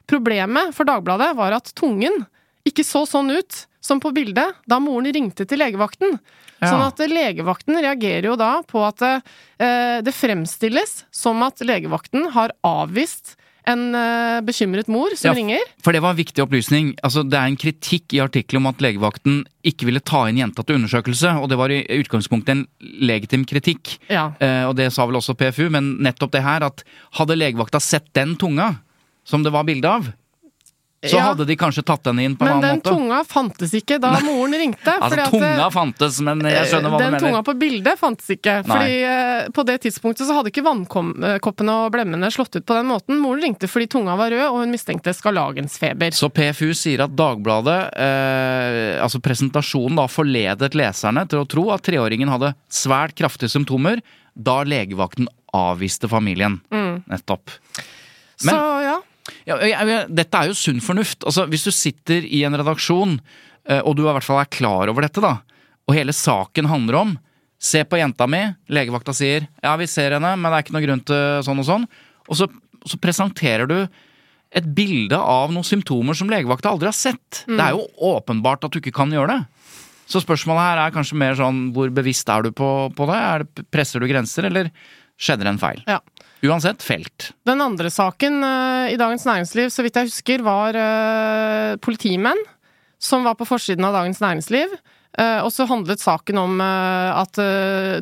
[0.09, 2.25] Problemet for Dagbladet var at tungen
[2.65, 6.17] ikke så sånn ut som på bildet da moren ringte til legevakten.
[6.57, 6.71] Ja.
[6.71, 12.31] Sånn at eh, legevakten reagerer jo da på at eh, det fremstilles som at legevakten
[12.33, 13.35] har avvist
[13.69, 15.61] en eh, bekymret mor som Ja, ringer.
[15.83, 16.93] For det var en viktig opplysning.
[17.05, 20.63] Altså, det er en kritikk i artikkelen om at legevakten ikke ville ta inn jenta
[20.65, 22.65] til undersøkelse, og det var i utgangspunktet en
[23.01, 23.97] legitim kritikk.
[24.09, 24.29] Ja.
[24.39, 26.85] Eh, og det sa vel også PFU, men nettopp det her at
[27.19, 28.75] hadde legevakta sett den tunga
[29.25, 30.11] som det var bilde av,
[31.09, 31.23] så Ja.
[31.31, 32.91] hadde de kanskje tatt den inn på en Men den annen måte.
[32.95, 34.93] tunga fantes ikke da moren ringte.
[35.05, 37.19] Altså, tunga eh, fantes, men jeg skjønner hva du mener.
[37.19, 38.55] Den tunga på bildet fantes ikke.
[38.65, 38.69] Nei.
[38.69, 42.87] Fordi eh, på det tidspunktet så hadde ikke vannkoppene og blemmene slått ut på den
[42.89, 43.19] måten.
[43.21, 46.11] Moren ringte fordi tunga var rød, og hun mistenkte skarlagensfeber.
[46.15, 51.83] Så PFU sier at Dagbladet, eh, altså presentasjonen da, forledet leserne til å tro at
[51.85, 54.01] treåringen hadde svært kraftige symptomer,
[54.35, 56.59] da legevakten avviste familien.
[56.71, 57.51] Nettopp.
[58.43, 58.59] Men- Mm.
[58.59, 58.95] så ja.
[59.47, 59.57] Ja,
[60.05, 61.23] dette er jo sunn fornuft.
[61.25, 63.17] Altså, hvis du sitter i en redaksjon,
[63.69, 65.39] eh, og du i hvert fall er klar over dette, da,
[65.85, 67.15] og hele saken handler om
[67.65, 70.83] Se på jenta mi, legevakta sier ja, vi ser henne, men det er ikke noe
[70.83, 71.85] grunn til sånn og sånn.
[72.27, 72.49] Og så,
[72.85, 73.77] så presenterer du
[74.55, 77.45] et bilde av noen symptomer som legevakta aldri har sett.
[77.47, 79.71] Det er jo åpenbart at du ikke kan gjøre det.
[80.05, 83.23] Så spørsmålet her er kanskje mer sånn hvor bevisst er du på, på det?
[83.55, 83.65] Det?
[83.73, 84.69] Presser du grenser, eller
[85.17, 85.81] skjedde det en feil?
[85.97, 86.01] ja.
[86.45, 87.31] Uansett, felt.
[87.47, 92.41] Den andre saken uh, i Dagens Næringsliv, så vidt jeg husker, var uh, politimenn
[93.01, 94.75] som var på forsiden av Dagens Næringsliv.
[95.15, 97.39] Uh, og så handlet saken om at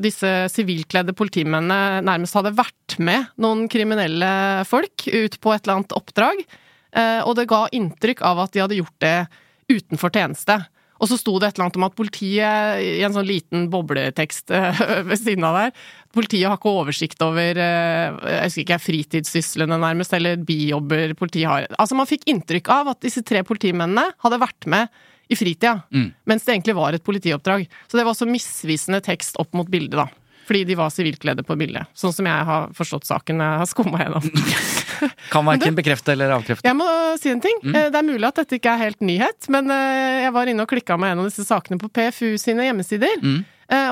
[0.02, 4.32] disse sivilkledde politimennene nærmest hadde vært med noen kriminelle
[4.70, 6.42] folk ut på et eller annet oppdrag.
[7.26, 9.16] Og det ga inntrykk av at de hadde gjort det
[9.72, 10.60] utenfor tjeneste.
[11.04, 14.54] Og så sto det et eller annet om at politiet, i en sånn liten bobletekst
[14.56, 15.74] eh, ved siden av der
[16.14, 21.66] Politiet har ikke oversikt over eh, jeg husker ikke, fritidssyslene nærmest, eller bijobber politiet har.
[21.82, 24.94] Altså Man fikk inntrykk av at disse tre politimennene hadde vært med
[25.32, 25.80] i fritida,
[26.30, 27.66] mens det egentlig var et politioppdrag.
[27.88, 30.06] Så det var også misvisende tekst opp mot bildet, da.
[30.48, 31.90] Fordi de var sivilkledde på bildet.
[31.98, 34.28] Sånn som jeg har forstått saken jeg har skumma gjennom.
[35.34, 36.68] Kan verken bekrefte eller avkrefte.
[36.68, 36.88] Jeg må
[37.20, 37.58] si en ting.
[37.64, 37.80] Mm.
[37.92, 40.72] Det er mulig at dette ikke er helt nyhet, men eh, jeg var inne og
[40.72, 43.20] klikka meg gjennom disse sakene på PFU sine hjemmesider.
[43.24, 43.42] Mm.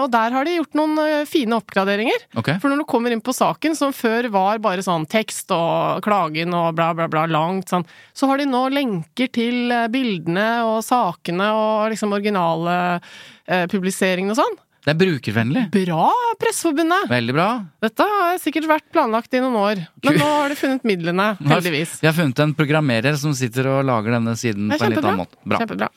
[0.02, 2.26] Og der har de gjort noen eh, fine oppgraderinger.
[2.38, 2.60] Okay.
[2.62, 6.54] For når du kommer inn på saken, som før var bare sånn tekst og klagen
[6.58, 10.82] og bla, bla, bla, langt sånn, så har de nå lenker til eh, bildene og
[10.86, 14.60] sakene og liksom originale eh, publiseringene og sånn.
[14.82, 15.68] Det er brukervennlig.
[15.76, 16.08] Bra,
[16.42, 17.06] Presseforbundet!
[17.12, 17.48] Veldig bra.
[17.86, 22.00] Dette har sikkert vært planlagt i noen år, men nå har de funnet midlene, heldigvis.
[22.02, 25.22] Vi har funnet en programmerer som sitter og lager denne siden på en litt annen
[25.22, 25.38] måte.
[25.46, 25.62] Bra.
[25.62, 25.92] Kjempebra.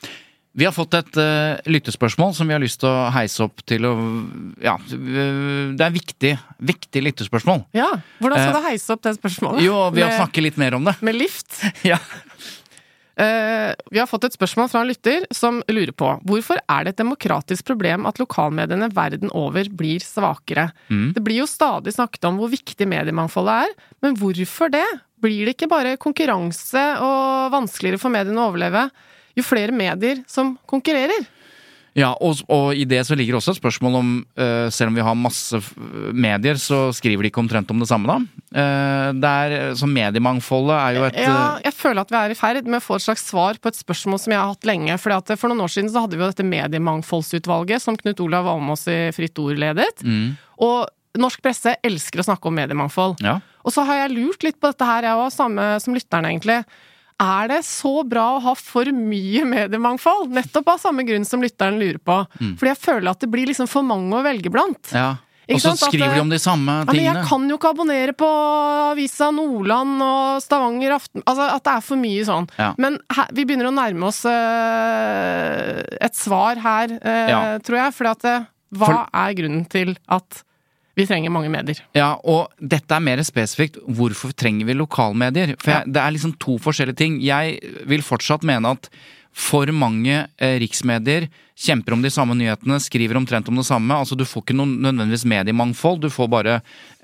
[0.55, 3.83] Vi har fått et uh, lyttespørsmål som vi har lyst til å heise opp til
[3.89, 3.91] å
[4.63, 6.31] Ja, det er viktig.
[6.63, 7.65] Viktig lyttespørsmål.
[7.75, 7.89] Ja,
[8.21, 9.65] Hvordan skal uh, du heise opp det spørsmålet?
[9.65, 10.95] Jo, vi har Med- snakket litt mer om det.
[11.03, 11.57] Med lift?
[11.91, 11.97] Ja.
[13.15, 16.93] Eh, vi har fått et spørsmål fra en lytter som lurer på hvorfor er det
[16.93, 20.67] et demokratisk problem at lokalmediene verden over blir svakere?
[20.91, 21.13] Mm.
[21.15, 24.85] Det blir jo stadig snakket om hvor viktig mediemangfoldet er, men hvorfor det?
[25.23, 28.89] Blir det ikke bare konkurranse og vanskeligere for mediene å overleve
[29.35, 31.23] jo flere medier som konkurrerer?
[31.95, 35.03] Ja, og, og i det så ligger også et spørsmål om uh, Selv om vi
[35.05, 35.61] har masse
[36.11, 38.17] medier, så skriver de ikke omtrent om det samme, da.
[38.51, 42.33] Uh, det er, så mediemangfoldet er jo et Ja, øh, jeg føler at vi er
[42.33, 44.67] i ferd med å få et slags svar på et spørsmål som jeg har hatt
[44.67, 44.97] lenge.
[44.99, 48.49] Fordi at For noen år siden så hadde vi jo dette mediemangfoldsutvalget som Knut Olav
[48.51, 50.03] Almås i Fritt Ord ledet.
[50.03, 50.35] mm,
[50.67, 53.23] Og norsk presse elsker å snakke om mediemangfold.
[53.23, 53.39] Ja.
[53.63, 56.59] Og så har jeg lurt litt på dette her, jeg òg, samme som lytteren egentlig.
[57.21, 60.33] Er det så bra å ha for mye mediemangfold?
[60.35, 62.17] Nettopp av samme grunn som lytteren lurer på.
[62.59, 64.91] Fordi jeg føler at det blir liksom for mange å velge blant.
[64.95, 65.13] ja.
[65.45, 68.15] Og så at skriver de om de samme Ja, men jeg kan jo ikke abonnere
[68.17, 72.47] på avisa Nordland og Stavanger Aften Altså at det er for mye sånn.
[72.57, 72.71] Ja.
[72.81, 77.41] Men her, vi begynner å nærme oss øh, et svar her, øh, Ja.
[77.59, 77.93] tror jeg.
[77.93, 80.41] For at, øh, hva For- er grunnen til at
[80.95, 81.81] vi trenger mange medier?
[81.97, 83.81] Ja, og dette er mer spesifikt.
[83.83, 85.55] Hvorfor trenger vi lokalmedier?
[85.59, 87.19] For jeg, det er liksom to forskjellige ting.
[87.23, 88.89] Jeg vil fortsatt mene at
[89.35, 91.27] for mange eh, riksmedier
[91.59, 93.95] kjemper om de samme nyhetene, skriver omtrent om det samme.
[93.95, 96.55] Altså Du får ikke noen nødvendigvis mediemangfold, du får bare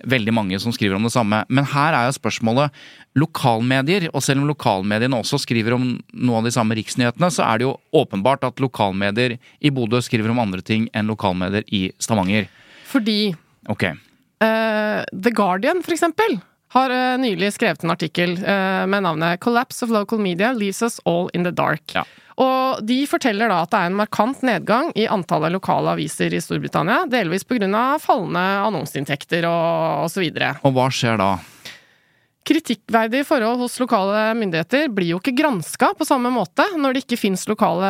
[0.07, 1.41] veldig mange som skriver om det samme.
[1.51, 2.79] Men her er jo spørsmålet
[3.19, 7.59] lokalmedier, og selv om lokalmediene også skriver om noe av de samme riksnyhetene, så er
[7.59, 12.47] det jo åpenbart at lokalmedier i Bodø skriver om andre ting enn lokalmedier i Stavanger.
[12.91, 13.33] Fordi
[13.69, 13.83] Ok.
[14.41, 16.39] Uh, The Guardian, for eksempel,
[16.73, 20.99] har uh, nylig skrevet en artikkel uh, med navnet 'Collapse of Local Media Leaves Us
[21.05, 21.93] All in the Dark'.
[21.93, 22.05] Ja.
[22.41, 26.41] Og de forteller da at det er en markant nedgang i antallet lokale aviser i
[26.41, 27.99] Storbritannia, delvis pga.
[28.01, 30.31] fallende annonseinntekter og osv.
[30.63, 31.35] Og hva skjer da?
[32.41, 37.19] Kritikkverdige forhold hos lokale myndigheter blir jo ikke granska på samme måte når det ikke
[37.21, 37.89] fins lokale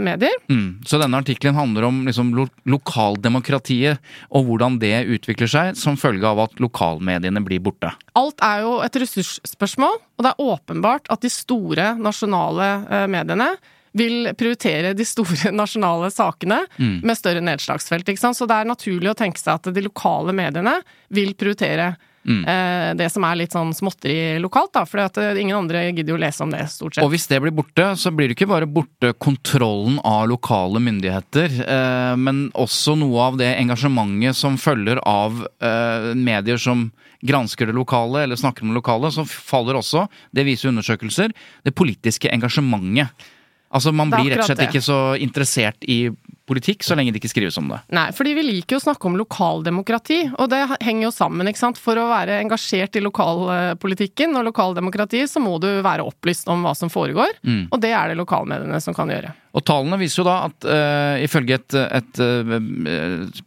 [0.00, 0.38] medier.
[0.48, 0.80] Mm.
[0.88, 4.00] Så denne artikkelen handler om liksom, lo lokaldemokratiet
[4.32, 7.92] og hvordan det utvikler seg som følge av at lokalmediene blir borte.
[8.16, 13.50] Alt er jo et ressursspørsmål, og det er åpenbart at de store nasjonale eh, mediene
[13.92, 18.08] vil prioritere de store nasjonale sakene med større nedslagsfelt.
[18.16, 20.78] Så det er naturlig å tenke seg at de lokale mediene
[21.12, 21.92] vil prioritere
[22.24, 24.84] eh, det som er litt sånn småtteri lokalt, da.
[24.88, 27.04] For ingen andre gidder jo å lese om det, stort sett.
[27.04, 31.58] Og hvis det blir borte, så blir det ikke bare borte kontrollen av lokale myndigheter,
[31.66, 36.90] eh, men også noe av det engasjementet som følger av eh, medier som
[37.22, 41.74] gransker det lokale eller snakker om det lokale, så faller også, det viser undersøkelser, det
[41.78, 43.30] politiske engasjementet.
[43.72, 44.68] Altså Man blir rett og slett det.
[44.68, 46.04] ikke så interessert i
[46.48, 47.80] politikk så lenge det ikke skrives om det.
[47.94, 51.62] Nei, fordi vi liker jo å snakke om lokaldemokrati, og det henger jo sammen, ikke
[51.62, 51.80] sant.
[51.80, 56.74] For å være engasjert i lokalpolitikken og lokaldemokratiet, så må du være opplyst om hva
[56.78, 57.38] som foregår,
[57.70, 59.32] og det er det lokalmediene som kan gjøre.
[59.52, 62.54] Og tallene viser jo da at uh, ifølge et, et uh,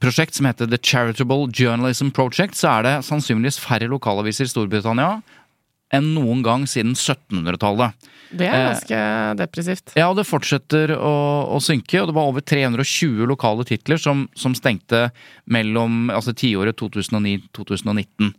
[0.01, 5.17] prosjekt som heter The Charitable Journalism Project, så er det sannsynligvis færre lokalaviser i Storbritannia
[5.93, 8.11] enn noen gang siden 1700-tallet.
[8.31, 8.99] Det er Eh, ganske
[9.39, 9.93] depressivt.
[9.95, 11.15] Ja, og det fortsetter å,
[11.55, 15.09] å synke, og det var over 320 lokale titler som, som stengte
[15.45, 18.33] mellom altså tiåret 2009-2019.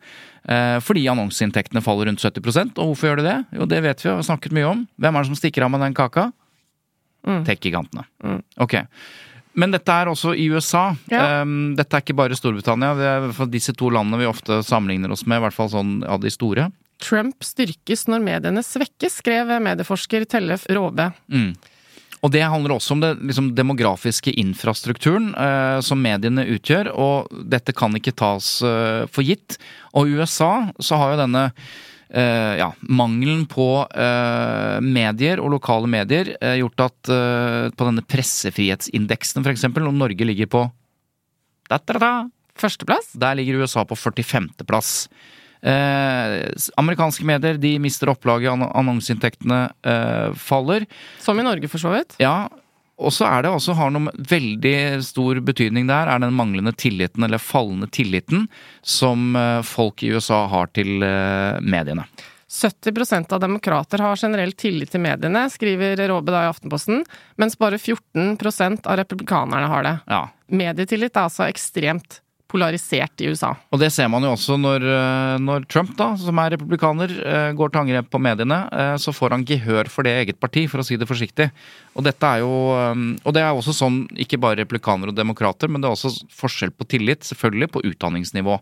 [0.47, 3.39] Eh, fordi annonseinntektene faller rundt 70% og hvorfor gjør de det?
[3.59, 4.83] Jo, det vet vi, vi har snakket mye om.
[4.99, 6.31] Hvem er det som stikker av med den kaka?
[7.27, 8.05] Tech-gigantene.
[8.63, 8.77] Ok.
[9.57, 10.91] Men dette er også i USA.
[11.11, 11.41] Ja.
[11.43, 12.93] Um, dette er ikke bare Storbritannia.
[12.95, 15.57] Det er i hvert fall disse to landene vi ofte sammenligner oss med, i hvert
[15.57, 16.69] fall sånn av de store.
[17.03, 21.11] Trump styrkes når mediene svekkes, skrev medieforsker Tellef Råbe.
[21.33, 21.53] Mm.
[22.25, 27.75] Og det handler også om den liksom, demografiske infrastrukturen eh, som mediene utgjør, og dette
[27.77, 29.59] kan ikke tas eh, for gitt.
[29.95, 35.91] Og i USA så har jo denne eh, ja, mangelen på eh, medier og lokale
[35.93, 40.67] medier eh, gjort at eh, på denne pressefrihetsindeksen f.eks., om Norge ligger på
[41.69, 42.13] da, da, da,
[42.57, 43.13] Førsteplass?
[43.19, 45.09] der ligger USA på 45.-plass.
[45.67, 46.37] Eh,
[46.79, 50.87] amerikanske medier de mister opplaget, ann annonseinntektene eh, faller.
[51.23, 52.15] Som i Norge, for så vidt.
[52.23, 52.47] Ja,
[52.97, 57.27] og så er det også har noe veldig stor betydning der, er den manglende tilliten,
[57.27, 58.47] eller fallende tilliten,
[58.81, 62.07] som eh, folk i USA har til eh, mediene.
[62.47, 67.03] 70% av demokrater har generelt tillit til mediene, skriver Råbe da i Aftenposten,
[67.43, 69.97] mens bare 14% av republikanerne har det.
[70.07, 70.23] Ja.
[70.47, 73.51] Medietillit er altså ekstremt polarisert i USA.
[73.75, 77.53] Og det ser man jo også når, eh, når Trump, da, som er republikaner, eh,
[77.59, 78.59] går til angrep på mediene.
[78.73, 81.51] eh, Så får han gehør for det i eget parti, for å si det forsiktig.
[81.97, 82.53] Og dette er jo
[83.27, 86.71] Og det er også sånn, ikke bare republikanere og demokrater, men det er også forskjell
[86.71, 88.61] på tillit, selvfølgelig, på utdanningsnivå.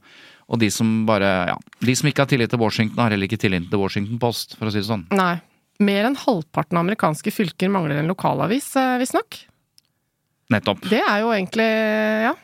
[0.48, 3.38] Og de som bare Ja, de som ikke har tillit til Washington, har heller ikke
[3.40, 5.06] tillit til Washington Post, for å si det sånn.
[5.10, 5.40] Nei.
[5.80, 9.44] Mer enn halvparten av amerikanske fylker mangler en lokalavis, visstnok.
[10.52, 10.80] Nettopp.
[10.88, 11.66] Det er jo egentlig,
[12.28, 12.34] ja,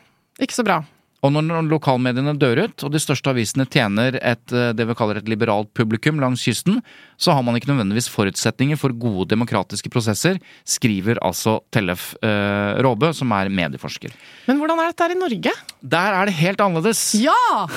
[0.41, 0.83] ikke så bra.
[1.21, 5.19] Og når lokalmediene dør ut, og de største avisene tjener et, eh, det vi kaller
[5.19, 6.79] et liberalt publikum langs kysten,
[7.21, 13.11] så har man ikke nødvendigvis forutsetninger for gode demokratiske prosesser, skriver altså Tellef eh, Råbø,
[13.13, 14.15] som er medieforsker.
[14.47, 15.53] Men hvordan er dette her i Norge?
[15.81, 17.03] Der er det helt annerledes.
[17.21, 17.67] Ja!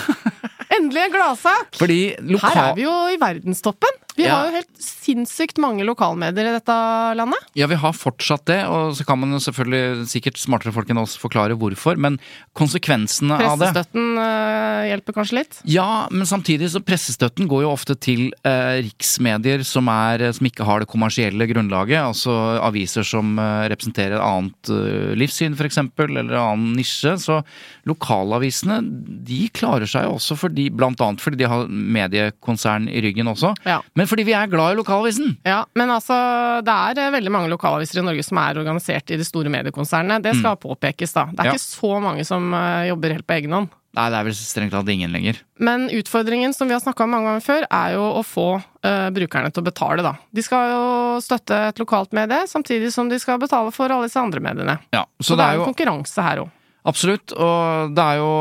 [0.75, 1.77] Endelig en gladsak!
[1.77, 4.01] Fordi Her er vi jo i verdenstoppen.
[4.17, 4.35] Vi Ja.
[4.37, 6.75] har jo helt sinnssykt mange lokalmedier i dette
[7.19, 7.41] landet.
[7.59, 11.01] Ja, vi har fortsatt det, og så kan man jo selvfølgelig sikkert smartere folk enn
[11.03, 12.19] oss forklare hvorfor, men
[12.55, 15.59] konsekvensene av det Pressestøtten øh, hjelper kanskje litt.
[15.67, 20.65] Ja, men samtidig så pressestøtten går jo ofte til øh, riksmedier som, er, som ikke
[20.69, 21.99] har det kommersielle grunnlaget.
[22.05, 22.31] Altså
[22.63, 27.17] aviser som øh, representerer et annet eh, livssyn, f.eks., eller annen nisje.
[27.19, 27.41] Så
[27.89, 28.79] lokalavisene
[29.27, 33.55] de klarer seg jo også fordi, blant annet fordi de har mediekonsern i ryggen også.
[33.67, 33.81] Ja.
[33.99, 35.37] Men fordi vi er glad i lokalavisen!
[35.47, 36.17] Ja, men altså,
[36.65, 40.21] det er eh, veldig mange lokalaviser i Norge som er organisert i de store mediekonsernene.
[40.25, 41.27] Det skal påpekes, da.
[41.31, 41.47] Det er Mm.
[41.47, 41.53] Ja.
[41.55, 43.69] ikke så mange som eh, jobber helt på egen hånd.
[43.95, 45.37] Nei, det er vel strengt tatt ingen lenger.
[45.63, 49.11] Men utfordringen som vi har snakka om mange ganger før, er jo å få uh,
[49.15, 50.17] brukerne til å betale, da.
[50.35, 54.19] De skal jo støtte et lokalt medie, samtidig som de skal betale for alle disse
[54.19, 54.75] andre mediene.
[54.91, 56.51] Ja, Så, så, det det er er jo konkurranse her òg.
[56.85, 58.33] Absolutt, og det er jo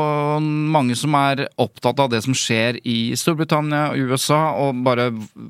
[0.68, 5.06] mange som er opptatt av det som skjer i Storbritannia og USA, og bare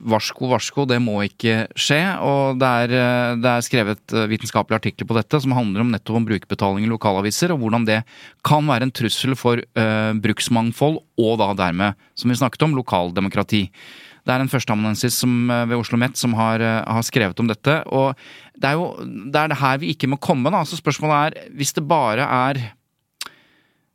[0.07, 1.99] varsko, varsko, det må ikke skje.
[2.23, 5.91] Og det er, eh, det er skrevet eh, vitenskapelige artikler på dette som handler om
[5.91, 7.99] nettopp om brukerbetaling i lokalaviser, og hvordan det
[8.47, 13.65] kan være en trussel for uh, bruksmangfold, og da dermed, som vi snakket om, lokaldemokrati.
[14.23, 17.75] Det er en førsteamanuensis ved Oslo Met som har, har skrevet om dette.
[17.91, 18.15] Og
[18.57, 20.63] det er jo det er det her vi ikke må komme, da.
[20.65, 22.63] Så spørsmålet er, hvis det bare er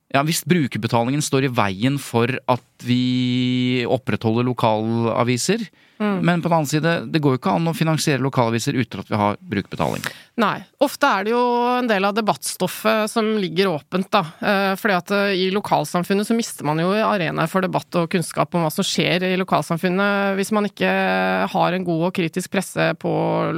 [0.10, 5.68] ja, Hvis brukerbetalingen står i veien for at vi opprettholder lokalaviser
[6.00, 9.10] Men på den annen side, det går jo ikke an å finansiere lokalaviser uten at
[9.12, 10.06] vi har brukerbetaling.
[10.40, 10.62] Nei.
[10.80, 11.42] Ofte er det jo
[11.74, 14.22] en del av debattstoffet som ligger åpent, da.
[14.40, 18.56] Eh, Fordi at eh, i lokalsamfunnet så mister man jo arenaer for debatt og kunnskap
[18.56, 20.94] om hva som skjer i lokalsamfunnet hvis man ikke
[21.52, 23.12] har en god og kritisk presse på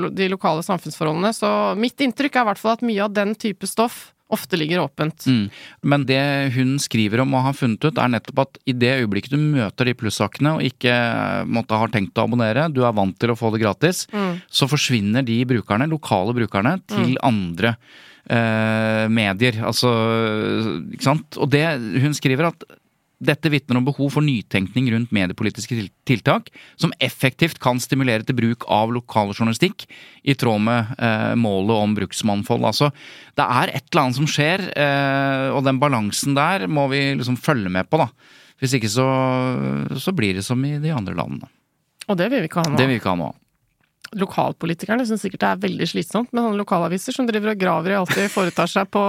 [0.10, 1.36] de lokale samfunnsforholdene.
[1.38, 4.84] Så mitt inntrykk er i hvert fall at mye av den type stoff ofte ligger
[4.84, 5.26] åpent.
[5.28, 5.46] Mm.
[5.94, 6.22] Men det
[6.56, 9.90] hun skriver om og har funnet ut, er nettopp at i det øyeblikket du møter
[9.90, 13.38] de plussakene og ikke eh, måtte har tenkt å abonnere, du er vant til å
[13.40, 14.06] få det gratis,
[14.52, 17.76] så forsvinner de brukerne, lokale brukerne, til andre
[18.26, 19.62] eh, medier.
[19.68, 19.92] Altså,
[20.94, 21.40] ikke sant.
[21.42, 21.66] Og det
[22.04, 22.66] hun skriver at
[23.22, 25.78] dette vitner om behov for nytenkning rundt mediepolitiske
[26.10, 29.86] tiltak som effektivt kan stimulere til bruk av lokaljournalistikk
[30.26, 32.66] i tråd med eh, målet om bruksmannfold.
[32.72, 32.92] Altså,
[33.38, 37.38] det er et eller annet som skjer, eh, og den balansen der må vi liksom
[37.40, 38.02] følge med på.
[38.02, 38.10] da.
[38.62, 39.08] Hvis ikke så,
[39.98, 41.50] så blir det som i de andre landene.
[42.10, 42.78] Og det vil vi ikke ha nå.
[42.78, 43.32] Det vil vi ikke ha nå.
[44.20, 47.96] Lokalpolitikerne syns sikkert det er veldig slitsomt med sånne lokalaviser som driver og graver i
[47.96, 49.04] alt de foretar seg på,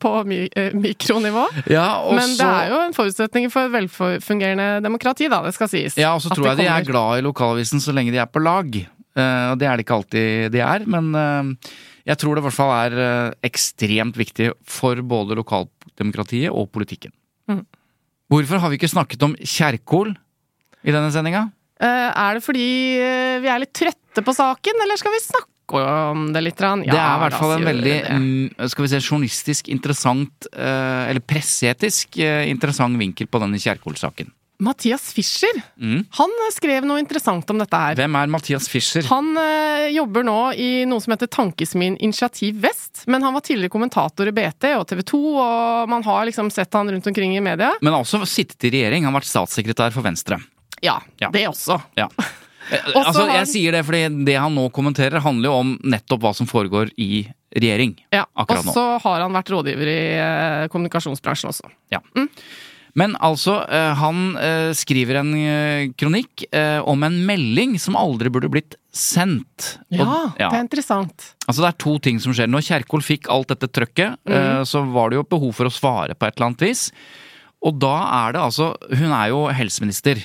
[0.00, 1.42] på mi, eh, mikronivå.
[1.68, 5.68] Ja, også, Men det er jo en forutsetning for et velfungerende demokrati, da, det skal
[5.72, 5.98] sies.
[6.00, 8.40] Ja, og så tror jeg de er glad i lokalavisen så lenge de er på
[8.40, 8.80] lag.
[8.80, 11.70] Eh, og det er det ikke alltid de er, men eh,
[12.08, 17.12] jeg tror det i hvert fall er ekstremt viktig for både lokaldemokratiet og politikken.
[17.50, 17.66] Mm.
[18.32, 20.14] Hvorfor har vi ikke snakket om Kjerkol
[20.80, 21.50] i denne sendinga?
[21.80, 22.66] Eh, Er det fordi
[23.00, 25.46] eh, vi er litt trøtte på saken, eller skal vi snakke
[26.10, 26.58] om det litt?
[26.60, 31.08] Ja, det er i hvert fall en veldig mm, skal vi se, journalistisk interessant, eh,
[31.12, 32.18] eller presseetisk
[32.50, 34.32] interessant vinkel på denne Kjerkol-saken.
[34.60, 36.02] Mathias Fischer, Mm.
[36.18, 37.94] han skrev noe interessant om dette her.
[37.96, 39.06] Hvem er Mathias Fischer?
[39.08, 43.72] Han ø, jobber nå i noe som heter Tankesmien Initiativ Vest, men han var tidligere
[43.72, 47.40] kommentator i BT og TV 2, og man har liksom sett han rundt omkring i
[47.40, 47.72] media.
[47.80, 49.06] Men har også sittet i regjering.
[49.08, 50.36] Han har vært statssekretær for Venstre.
[50.82, 51.30] Ja, Ja.
[51.30, 51.80] det også.
[51.96, 52.08] Ja.
[52.70, 55.70] Eh, Og så altså, jeg sier det fordi det han nå kommenterer, handler jo om
[55.90, 57.24] nettopp hva som foregår i
[57.56, 57.96] regjering.
[58.14, 58.20] Ja.
[58.36, 58.74] Og Akkurat nå.
[58.76, 61.66] så har han vært rådgiver i eh, kommunikasjonsbransjen også.
[62.94, 64.36] Men altså, eh, han
[64.76, 65.32] skriver en
[65.98, 66.44] kronikk
[66.86, 69.78] om en melding som aldri burde blitt sendt.
[69.90, 71.34] Ja, Og- det er interessant.
[71.48, 72.46] Altså Det er to ting som skjer.
[72.46, 74.62] Når Kjerkol fikk alt dette trøkket, Mm.
[74.66, 76.92] så var det jo behov for å svare på et eller annet vis.
[77.62, 80.22] Og da er det altså Hun er jo helseminister.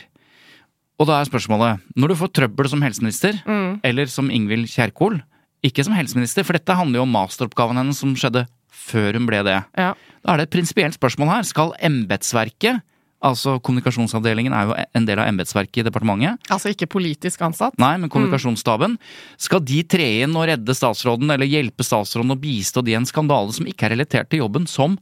[1.00, 3.80] Og da er spørsmålet Når du får trøbbel som helseminister, Mm.
[3.84, 5.22] eller som Ingvild Kjerkol
[5.64, 9.40] Ikke som helseminister, for dette handler jo om masteroppgaven hennes som skjedde før hun ble
[9.44, 9.64] det.
[9.76, 9.94] Ja.
[10.24, 11.42] Da er det et prinsipielt spørsmål her.
[11.48, 12.84] Skal embetsverket,
[13.26, 17.74] altså kommunikasjonsavdelingen er jo en del av embetsverket i departementet, Altså ikke politisk ansatt.
[17.82, 19.00] Nei, men kommunikasjonsstaben.
[19.42, 23.06] Skal de tre inn og redde statsråden, eller hjelpe statsråden å bistå de i en
[23.10, 25.00] skandale som ikke er relatert til jobben som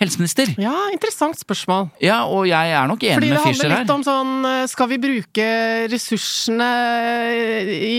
[0.00, 0.50] helseminister?
[0.62, 1.88] Ja, interessant spørsmål.
[2.04, 4.64] Ja, og jeg er nok enig Fordi det med Fischer handler litt om sånn eh,
[4.70, 5.46] Skal vi bruke
[5.92, 6.68] ressursene
[7.66, 7.98] i,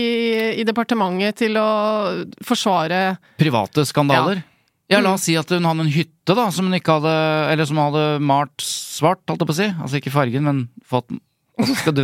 [0.60, 1.66] i departementet til å
[2.46, 3.02] forsvare
[3.40, 4.42] Private skandaler.
[4.90, 4.98] Ja.
[5.04, 7.12] la oss si at hun hadde en hytte da, som hun ikke hadde
[7.52, 9.68] Eller som hun hadde malt svart, holdt jeg på å si.
[9.76, 11.12] Altså ikke fargen, men fått
[11.60, 12.02] Og så skal du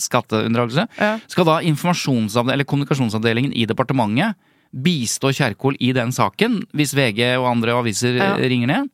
[0.00, 0.86] Skatteunndragelse.
[0.98, 1.12] Ja.
[1.28, 4.34] Skal da informasjonsavdelingen, eller kommunikasjonsavdelingen i departementet
[4.74, 8.32] bistå Kjerkol i den saken, hvis VG og andre aviser Ja.
[8.34, 8.88] eh, ringer ned?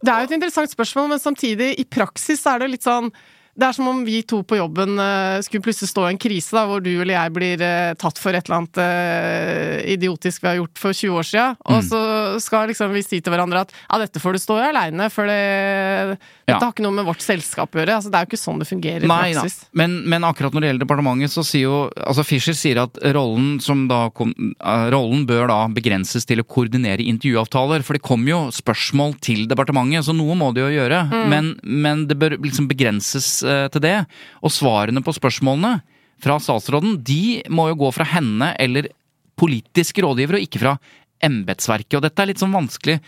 [0.00, 3.10] Det er jo et interessant spørsmål, men samtidig, i praksis er det litt sånn
[3.58, 6.54] det er som om vi to på jobben eh, skulle plutselig stå i en krise
[6.54, 10.48] da, hvor du eller jeg blir eh, tatt for et eller annet eh, idiotisk vi
[10.48, 11.56] har gjort for 20 år siden.
[11.58, 11.72] Mm.
[11.74, 12.02] Og så
[12.44, 15.28] skal liksom vi si til hverandre at ja, dette får du stå i aleine, for
[15.28, 15.40] det,
[16.14, 16.60] dette Ja.
[16.62, 17.98] har ikke noe med vårt selskap å gjøre.
[17.98, 19.58] Altså, det er jo ikke sånn det fungerer i praksis.
[19.76, 23.58] men, men akkurat når det gjelder departementet, så sier jo altså Fischer sier at rollen,
[23.62, 24.32] som da kom,
[24.94, 27.84] rollen bør da begrenses til å koordinere intervjuavtaler.
[27.86, 31.02] For det kommer jo spørsmål til departementet, så noe må det jo gjøre.
[31.30, 33.96] Men, men det bør liksom begrenses eh, til det.
[34.44, 35.78] Og svarene på spørsmålene
[36.20, 38.90] fra statsråden, de må jo gå fra henne eller
[39.40, 40.74] politiske rådgiver, og ikke fra
[41.24, 41.96] embetsverket.
[41.98, 42.98] Og dette er litt sånn vanskelig.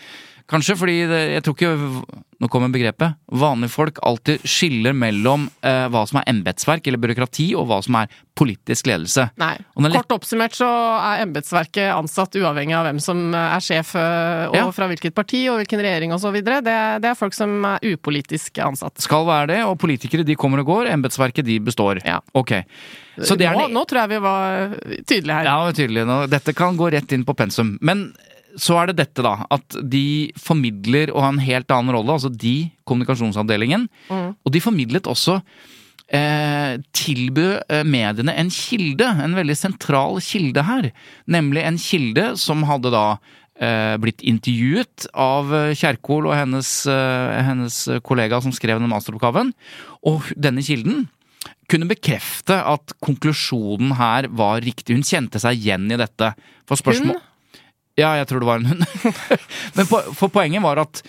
[0.51, 3.13] Kanskje fordi det, jeg tror ikke Nå kommer begrepet.
[3.39, 7.95] Vanlige folk alltid skiller mellom eh, hva som er embetsverk eller byråkrati, og hva som
[8.01, 9.29] er politisk ledelse.
[9.39, 9.53] Nei.
[9.95, 14.65] Kort oppsummert så er embetsverket ansatt uavhengig av hvem som er sjef, eh, og Ja.
[14.75, 16.41] fra hvilket parti og hvilken regjering osv.
[16.43, 18.99] Det, det er folk som er upolitisk ansatt.
[19.07, 20.91] Skal være det, og politikere de kommer og går.
[20.97, 22.03] Embetsverket de består.
[22.03, 22.19] Ja.
[22.35, 22.57] Ok.
[23.23, 24.75] Så det er nå, nå tror jeg vi var
[25.07, 25.47] tydelige her.
[25.47, 26.07] Ja, vi var tydelig.
[26.35, 27.77] Dette kan gå rett inn på pensum.
[27.81, 28.09] Men
[28.61, 29.47] så er det dette, da.
[29.53, 32.17] At de formidler og har en helt annen rolle.
[32.19, 33.87] Altså de, kommunikasjonsavdelingen.
[34.13, 35.39] Og de formidlet også
[36.13, 39.09] eh, tilbød eh, mediene en kilde.
[39.25, 40.91] En veldig sentral kilde her.
[41.31, 43.07] Nemlig en kilde som hadde da
[43.63, 49.53] eh, blitt intervjuet av eh, Kjerkol og hennes, eh, hennes kollega som skrev den masteroppgaven.
[50.09, 51.07] Og denne kilden
[51.73, 54.99] kunne bekrefte at konklusjonen her var riktig.
[54.99, 56.35] Hun kjente seg igjen i dette.
[56.69, 57.17] For spørsmål...
[57.17, 57.29] Hun?
[58.01, 58.85] Ja, jeg tror det var en hund.
[59.77, 61.03] Men po for poenget var at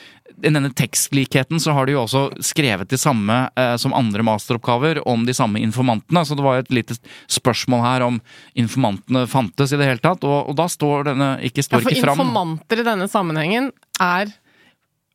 [0.43, 4.99] i denne tekstlikheten så har de jo også skrevet de samme eh, som andre masteroppgaver
[5.07, 6.23] om de samme informantene.
[6.27, 6.97] Så det var jo et lite
[7.31, 8.17] spørsmål her om
[8.59, 10.25] informantene fantes i det hele tatt.
[10.27, 13.69] Og, og da står denne ikke, Ja, står for ikke fram informanter i denne sammenhengen
[14.03, 14.33] er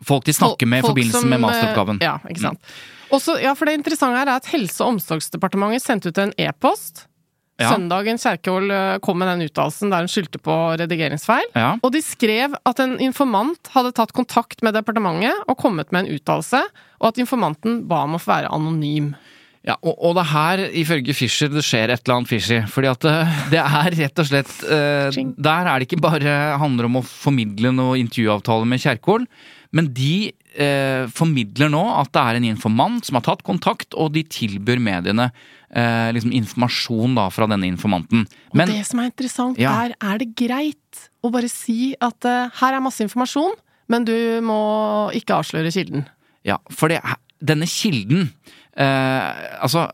[0.06, 1.98] folk de snakker med i forbindelse som, med masteroppgaven.
[2.00, 2.72] eh, Ja, ikke sant.
[3.10, 7.07] Også, ja, for det interessante her er at Helse- og omsorgsdepartementet sendte ut en e-post.
[7.58, 7.72] Ja.
[7.74, 11.48] Søndagen Kjerkol eh, kom med den uttalelsen der hun skyldte på redigeringsfeil.
[11.58, 11.72] Ja.
[11.82, 16.18] Og de skrev at en informant hadde tatt kontakt med departementet og kommet med en
[16.18, 16.62] uttalelse,
[17.02, 19.10] og at informanten ba om å få være anonym.
[19.66, 22.60] Ja, og, og det er her, ifølge Fischer, det skjer et eller annet fishy.
[22.70, 23.16] Fordi at det,
[23.52, 27.74] det er rett og slett eh, Der er det ikke bare handler om å formidle
[27.74, 29.26] noe intervjuavtale med Kjerkol,
[29.74, 34.14] men de eh, formidler nå at det er en informant som har tatt kontakt, og
[34.14, 35.32] de tilbyr mediene
[35.70, 38.26] eh, liksom informasjon da fra denne informanten.
[38.52, 39.72] Og det som er interessant, Ja.
[39.84, 43.54] er er det greit å bare si at eh, her er masse informasjon,
[43.88, 44.58] men du må
[45.16, 46.06] ikke avsløre kilden.
[46.44, 47.00] Ja, for det,
[47.42, 48.30] denne kilden
[48.76, 49.90] eh, Altså,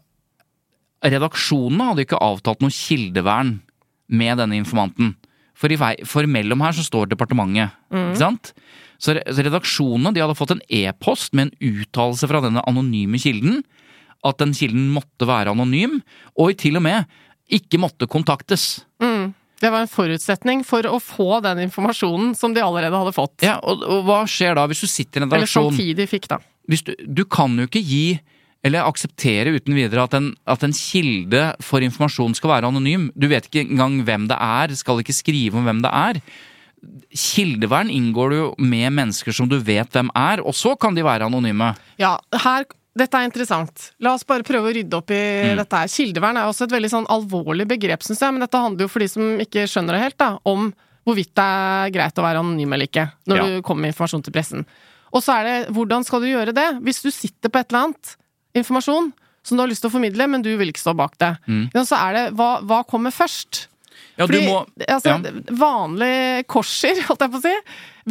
[1.04, 3.58] redaksjonene hadde ikke avtalt noe kildevern
[4.08, 5.14] med denne informanten.
[5.54, 8.52] For, i vei, for mellom her så står departementet, ikke sant?
[8.98, 13.62] Så redaksjonene de hadde fått en e-post med en uttalelse fra denne anonyme kilden.
[14.24, 16.00] At den kilden måtte være anonym,
[16.40, 17.08] og til og med
[17.52, 18.84] ikke måtte kontaktes.
[19.02, 19.34] Mm.
[19.60, 23.44] Det var en forutsetning for å få den informasjonen som de allerede hadde fått.
[23.44, 26.28] Ja, og, og hva skjer da hvis du sitter i en Eller redaksjon samtidig fikk,
[26.32, 26.40] da.
[26.68, 28.06] hvis du, du kan jo ikke gi
[28.64, 33.10] eller akseptere uten videre at en, at en kilde for informasjon skal være anonym.
[33.12, 36.20] Du vet ikke engang hvem det er, skal ikke skrive om hvem det er.
[37.12, 41.04] Kildevern inngår du jo med mennesker som du vet hvem er, og så kan de
[41.04, 41.74] være anonyme.
[42.00, 42.64] Ja, her
[42.96, 43.90] dette er interessant.
[44.00, 45.20] La oss bare prøve å rydde opp i
[45.50, 45.56] Mm.
[45.58, 45.88] dette her.
[45.88, 49.00] Kildevern er også et veldig sånn alvorlig begrep, syns jeg, men dette handler jo for
[49.00, 50.72] de som ikke skjønner det helt, da, om
[51.06, 53.44] hvorvidt det er greit å være anonym eller ikke når Ja.
[53.44, 54.64] du kommer med informasjon til pressen.
[55.12, 56.80] Og så er det hvordan skal du gjøre det?
[56.82, 58.16] Hvis du sitter på et eller annet
[58.54, 61.36] informasjon som du har lyst til å formidle, men du vil ikke stå bak det,
[61.46, 61.70] Mm.
[61.84, 63.66] Så er det hva, hva kommer først?
[64.16, 65.32] Ja, Fordi du må altså, ja.
[65.58, 67.54] vanlig korser, holdt jeg på å si,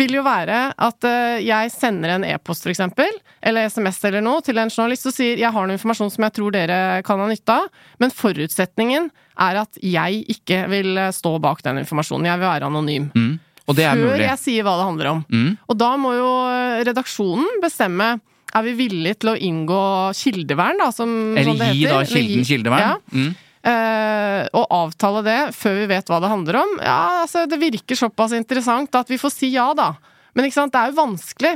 [0.02, 3.14] vil jo være at uh, jeg sender en e-post, eksempel,
[3.46, 6.36] eller SMS eller noe, til en journalist og sier jeg har noe informasjon som jeg
[6.40, 7.70] tror dere kan ha nytte av,
[8.04, 9.08] men forutsetningen
[9.48, 12.28] er at jeg ikke vil eh, stå bak den informasjonen.
[12.30, 13.08] Jeg vil være anonym.
[13.16, 13.32] mm,
[13.66, 14.28] Og det er Før mulig.
[14.28, 15.24] jeg sier hva det handler om.
[15.32, 15.50] Mm.
[15.72, 18.12] Og da må jo eh, redaksjonen bestemme
[18.54, 19.80] er vi villige til å inngå
[20.18, 21.96] kildevern, da, som, Eller gi heter?
[21.96, 22.84] da kilden kildevern.
[22.86, 22.98] Ja.
[23.10, 23.32] Mm.
[23.64, 26.74] Eh, og avtale det før vi vet hva det handler om.
[26.84, 29.94] Ja, altså, det virker såpass interessant at vi får si ja, da.
[30.36, 31.54] Men ikke sant, det er jo vanskelig.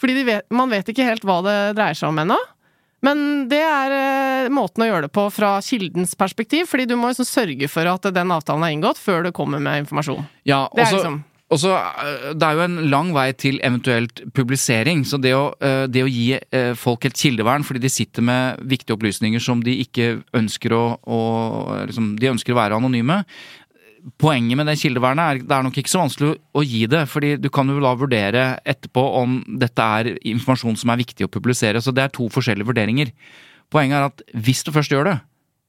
[0.00, 2.36] Fordi vet, man vet ikke helt hva det dreier seg om ennå.
[3.04, 7.08] Men det er eh, måten å gjøre det på fra kildens perspektiv, fordi du må
[7.08, 10.26] liksom sørge for at den avtalen er inngått før du kommer med informasjon.
[10.44, 11.20] Ja, Det er også, liksom
[11.50, 15.04] Og så, øh, Det er jo en lang vei til eventuelt publisering.
[15.06, 18.60] Så det å, øh, det å gi øh, folk et kildevern fordi de sitter med
[18.62, 23.24] viktige opplysninger som de ikke ønsker å, å liksom, De ønsker å være anonyme.
[24.16, 27.06] Poenget med det kildevernet er det er nok ikke så vanskelig å, gi det.
[27.08, 31.32] fordi du kan jo da vurdere etterpå om dette er informasjon som er viktig å
[31.32, 31.82] publisere.
[31.82, 33.10] Så det er to forskjellige vurderinger.
[33.70, 35.20] Poenget er at hvis du først gjør det,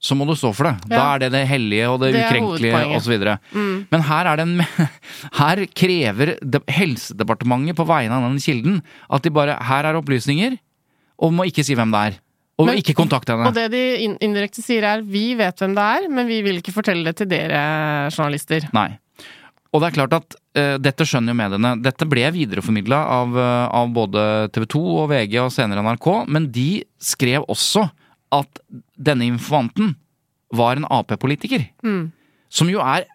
[0.01, 0.89] så må du stå for det.
[0.89, 3.13] Da er det det hellige og det, Det ukrenkelige osv.
[3.53, 3.75] Mm.
[3.93, 4.87] Men her, er det en,
[5.41, 6.33] her krever
[6.73, 8.81] Helsedepartementet på vegne av den kilden
[9.13, 10.57] at de bare Her er opplysninger,
[11.21, 12.19] og må ikke si hvem det er.
[12.61, 13.47] Og Men- ikke kontakte henne.
[13.47, 16.73] Og det de indirekte sier er vi vet hvem det er, men vi vil ikke
[16.73, 18.67] fortelle det til dere journalister.
[18.73, 18.97] Nei.
[19.71, 21.71] Og det er klart at uh, dette skjønner jo mediene.
[21.79, 26.49] Dette ble videreformidla av, uh, av både TV 2 og VG og senere NRK, men
[26.51, 27.87] de skrev også
[28.31, 28.61] at
[28.97, 29.95] denne informanten
[30.53, 31.67] var en Ap-politiker.
[31.83, 32.11] Mm.
[32.51, 33.07] Som jo er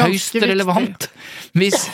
[0.00, 1.08] høyst relevant.
[1.56, 1.88] Hvis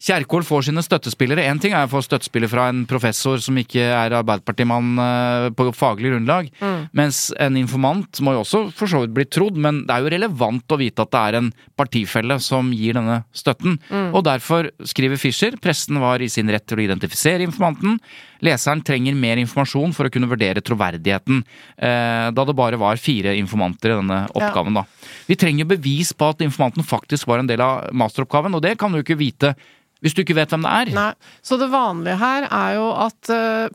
[0.00, 3.82] Kjerkol får sine støttespillere Én ting er å få støttespiller fra en professor som ikke
[3.84, 6.88] er Arbeiderpartimann eh, på faglig grunnlag, Mm.
[6.96, 10.12] mens en informant må jo også for så vidt bli trodd, men det er jo
[10.14, 13.76] relevant å vite at det er en partifelle som gir denne støtten.
[13.90, 14.14] Mm.
[14.14, 18.00] Og derfor skriver Fischer pressen var i sin rett til å identifisere informanten.
[18.44, 21.42] Leseren trenger mer informasjon for å kunne vurdere troverdigheten,
[21.76, 24.74] eh, da det bare var fire informanter i denne oppgaven.
[24.74, 24.84] da.
[25.26, 28.92] Vi trenger bevis på at informanten faktisk var en del av masteroppgaven, og det kan
[28.92, 29.54] du ikke vite
[30.00, 30.92] hvis du ikke vet hvem det er.
[30.96, 31.12] Nei.
[31.44, 33.68] Så det vanlige her er jo at eh,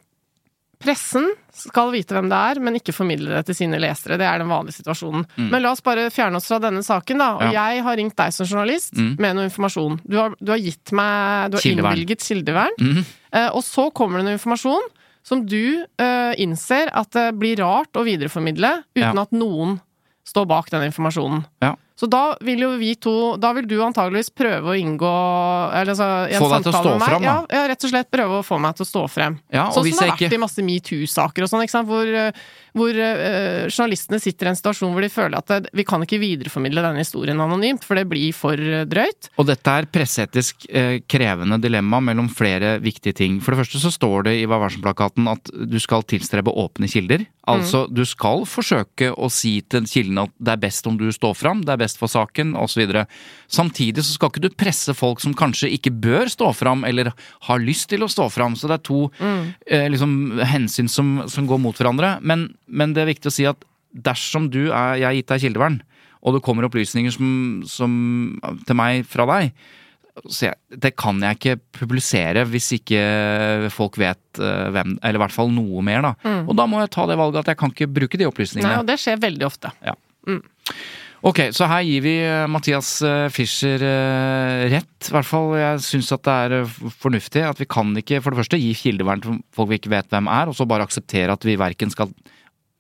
[0.80, 4.18] pressen skal vite hvem det er, men ikke formidle det til sine lesere.
[4.20, 5.24] Det er den vanlige situasjonen.
[5.38, 7.30] Men la oss bare fjerne oss fra denne saken, da.
[7.38, 9.16] Og jeg har ringt deg som journalist Mm.
[9.20, 10.00] med noe informasjon.
[10.08, 11.94] Du har, du har gitt meg Du har Kildevern.
[11.96, 12.76] innvilget kildevern.
[12.80, 13.06] Mm.
[13.34, 14.84] Eh, og så kommer det noe informasjon
[15.24, 19.22] som du eh, innser at det blir rart å videreformidle uten Ja.
[19.22, 19.80] at noen
[20.28, 21.46] står bak den informasjonen.
[21.62, 21.76] Ja.
[21.96, 25.12] Så da vil jo vi to Da vil du antageligvis prøve å inngå
[25.72, 27.28] eller, altså, en Få deg til å stå frem, da.
[27.30, 29.38] Ja, ja, rett og slett prøve å få meg til å stå frem.
[29.54, 31.88] Ja, sånn som det har vært ikke- i masse metoo-saker og sånn, ikke sant?
[31.88, 32.32] hvor, eh,
[32.76, 36.20] hvor uh, journalistene sitter i en situasjon hvor de føler at det, vi kan ikke
[36.22, 39.30] videreformidle denne historien anonymt, for det blir for eh, drøyt.
[39.40, 43.40] Og dette er presseetisk uh, krevende dilemma mellom flere viktige ting.
[43.44, 47.26] For det første så står det i Vær varsom-plakaten at du skal tilstrebe åpne kilder.
[47.46, 51.36] Altså, du skal forsøke å si til kildene at det er best om du står
[51.38, 52.90] fram, det er best for saken, osv.
[53.46, 57.12] Samtidig så skal ikke du presse folk som kanskje ikke bør stå fram, eller
[57.46, 58.58] har lyst til å stå fram.
[58.58, 62.16] Så det er to eh, liksom, hensyn som, som går mot hverandre.
[62.26, 65.48] Men, men det er viktig å si at dersom du er, jeg har gitt deg
[65.48, 65.80] kildevern,
[66.26, 67.30] og det kommer opplysninger som,
[67.70, 67.92] som,
[68.66, 69.56] til meg fra deg,
[70.32, 73.00] så jeg, det kan jeg ikke publisere hvis ikke
[73.74, 76.14] folk vet uh, hvem Eller i hvert fall noe mer, da.
[76.48, 78.78] Og da må jeg ta det valget at jeg kan ikke bruke de opplysningene.
[78.78, 79.74] Nei, og det skjer veldig ofte.
[81.26, 83.82] Ok, så her gir vi eh, Mathias eh, Fischer
[84.72, 85.10] rett.
[85.10, 86.56] I hvert fall jeg syns at det er
[87.02, 90.16] fornuftig at vi kan ikke for det første gi kildevern til folk vi ikke vet
[90.16, 92.14] hvem er, og så bare akseptere at vi verken skal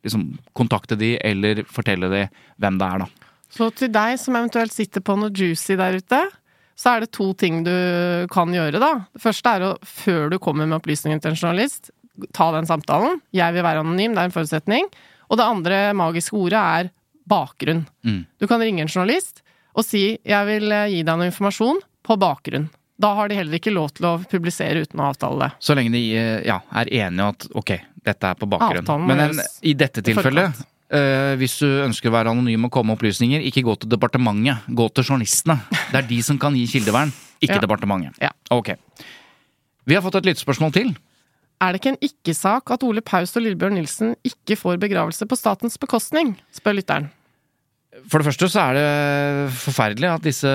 [0.05, 2.23] liksom kontakte de eller fortelle de
[2.61, 3.31] hvem det er, da.
[3.55, 6.21] Så til deg som eventuelt sitter på noe juicy der ute,
[6.75, 7.75] så er det to ting du
[8.31, 8.91] kan gjøre, da.
[9.15, 11.91] Det første er å, før du kommer med opplysningen til en journalist,
[12.35, 13.21] ta den samtalen.
[13.35, 14.89] Jeg vil være anonym, det er en forutsetning.
[15.31, 16.91] Og det andre magiske ordet er
[17.25, 17.85] bakgrunn.
[18.05, 18.21] Mm.
[18.39, 19.41] Du kan ringe en journalist
[19.75, 22.69] og si 'jeg vil eh, gi deg noe informasjon' på bakgrunn.
[22.97, 25.51] Da har de heller ikke lov til å publisere uten å avtale det.
[25.59, 27.71] Så lenge de eh, ja, er enige om at ok,
[28.05, 28.83] Dette er på bakgrunn.
[28.83, 30.59] Avtalen Men en, i dette tilfellet,
[30.93, 34.67] eh, hvis du ønsker å være anonym og komme med opplysninger, ikke gå til departementet.
[34.77, 35.57] Gå til journalistene.
[35.91, 37.63] Det er de som kan gi kildevern, ikke Ja.
[37.65, 38.13] departementet.
[38.21, 38.29] Ja.
[38.51, 38.75] Ok.
[39.85, 40.95] Vi har fått et lyttespørsmål til.
[41.61, 45.37] Er det ikke en ikke-sak at Ole Paus og Lillebjørn Nilsen ikke får begravelse på
[45.39, 46.35] statens bekostning?
[46.53, 47.09] spør lytteren.
[48.11, 50.49] For det første så er det forferdelig at disse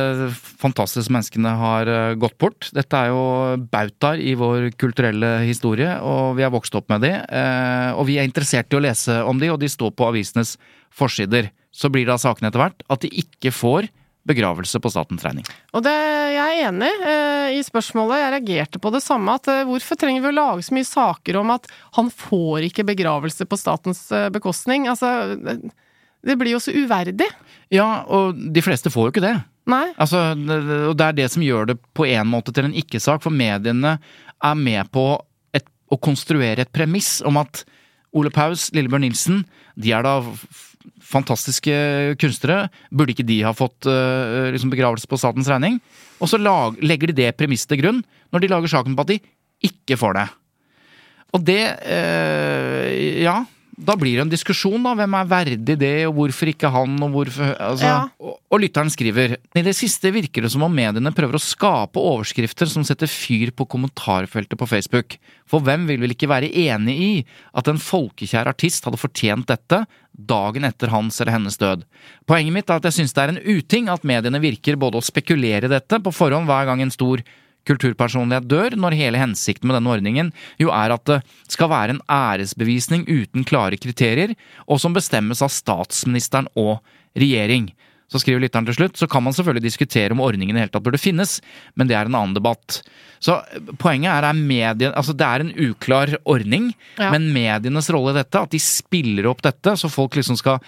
[0.61, 2.69] fantastiske menneskene har eh, gått bort.
[2.77, 3.23] Dette er jo
[3.73, 7.15] bautaer i vår kulturelle historie, og vi har vokst opp med de.
[7.17, 10.57] eh, Og vi er interessert i å lese om de, og de står på avisenes
[10.93, 11.49] forsider.
[11.73, 13.89] Så blir da saken etter hvert at de ikke får
[14.29, 15.47] begravelse på statens regning.
[15.73, 15.95] Og det,
[16.37, 18.21] jeg er enig eh, i spørsmålet.
[18.21, 19.39] Jeg reagerte på det samme.
[19.41, 22.85] at eh, Hvorfor trenger vi å lage så mye saker om at han får ikke
[22.93, 24.91] begravelse på statens eh, bekostning?
[24.93, 25.09] Altså,
[26.27, 27.29] det, blir jo så uverdig.
[27.73, 29.37] Ja, og de fleste får jo ikke det.
[29.71, 29.87] Nei.
[30.01, 33.35] Altså, og det er det som gjør det på en måte til en ikke-sak, for
[33.35, 33.99] mediene
[34.41, 35.05] er med på
[35.57, 37.65] et, å konstruere et premiss om at
[38.17, 39.45] Ole Paus, Lillebjørn Nilsen,
[39.79, 40.17] de er da
[41.11, 41.75] fantastiske
[42.21, 42.69] kunstnere.
[42.91, 45.79] Burde ikke de ha fått eh, liksom begravelse på statens regning?
[46.21, 49.13] Og så lag, legger de det premisset til grunn når de lager saken på at
[49.13, 49.19] de
[49.71, 50.27] ikke får det.
[51.37, 53.41] Og det eh, Ja,
[53.81, 54.93] da blir det en diskusjon, da.
[54.99, 57.97] Hvem er verdig det, og hvorfor ikke han, og hvorfor altså, Ja.
[58.21, 62.01] og, og lytteren skriver I det siste virker det som om mediene prøver å skape
[62.01, 65.17] overskrifter som setter fyr på kommentarfeltet på Facebook.
[65.49, 67.11] For hvem vil vel ikke være enig i
[67.57, 71.85] at en folkekjær artist hadde fortjent dette dagen etter hans eller hennes død?
[72.29, 75.05] Poenget mitt er at jeg synes det er en uting at mediene virker både å
[75.05, 77.25] spekulere i dette på forhånd hver gang en stor
[77.69, 82.03] kulturpersonlighet dør, når hele hensikten med denne ordningen jo er at det skal være en
[82.11, 84.35] æresbevisning uten klare kriterier,
[84.67, 86.79] og som bestemmes av statsministeren og
[87.19, 87.71] regjering.
[88.11, 90.75] Så skriver lytteren til slutt, så kan man selvfølgelig diskutere om ordningen i det hele
[90.75, 91.39] tatt burde finnes,
[91.79, 92.81] men det er en annen debatt.
[93.23, 93.37] Så
[93.79, 97.11] poenget er, er medien, altså det er en uklar ordning, Ja.
[97.13, 100.59] men medienes rolle i dette, at de spiller opp dette, så folk liksom skal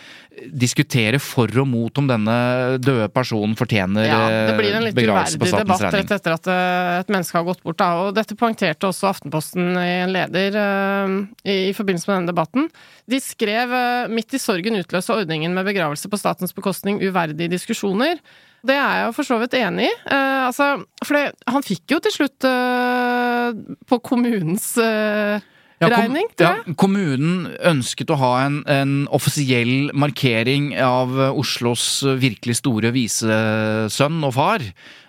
[0.52, 2.34] diskutere for og mot om denne
[2.80, 6.06] døde personen fortjener Ja, det blir en eh, litt begravelse på uverdig statens debatt regning.
[6.06, 7.78] rett etter at eh, et menneske har gått bort.
[7.82, 7.88] Da.
[8.04, 12.70] Og dette poengterte også Aftenposten i en leder eh, i, forbindelse med denne debatten.
[13.12, 17.00] De skrev eh, midt i sorgen utløse ordningen med begravelse på statens bekostning
[17.32, 18.20] uverdige diskusjoner.
[18.62, 19.94] Det er jeg jo for så vidt enig i.
[20.06, 23.56] Eh, altså, for det, han fikk jo til slutt eh,
[23.90, 25.40] på kommunens eh,
[25.82, 26.62] Ja, kom- regning, tror jeg.
[26.68, 34.36] Ja, kommunen ønsket å ha en, en offisiell markering av Oslos virkelig store visesønn og
[34.38, 34.62] far.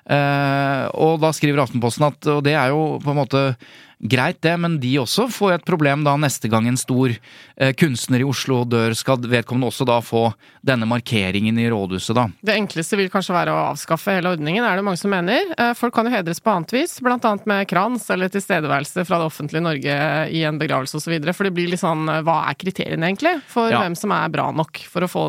[0.09, 3.43] Eh, og da skriver Aftenposten at Og det er jo på en måte
[4.03, 8.19] greit, det, men de også får et problem da neste gang en stor eh, kunstner
[8.23, 8.93] i Oslo dør.
[8.99, 10.25] Skal vedkommende også da få
[10.63, 12.25] denne markeringen i rådhuset, da?
[12.43, 15.53] Det enkleste vil kanskje være å avskaffe hele ordningen, er det mange som mener.
[15.57, 19.19] Eh, Folk kan jo hedres på annet vis, blant annet med krans eller tilstedeværelse fra
[19.21, 19.97] det offentlige Norge
[20.35, 21.17] i en begravelse osv.
[21.33, 23.81] For det blir litt sånn eh, hva er kriteriene egentlig for Ja.
[23.83, 25.23] hvem som er bra nok for å få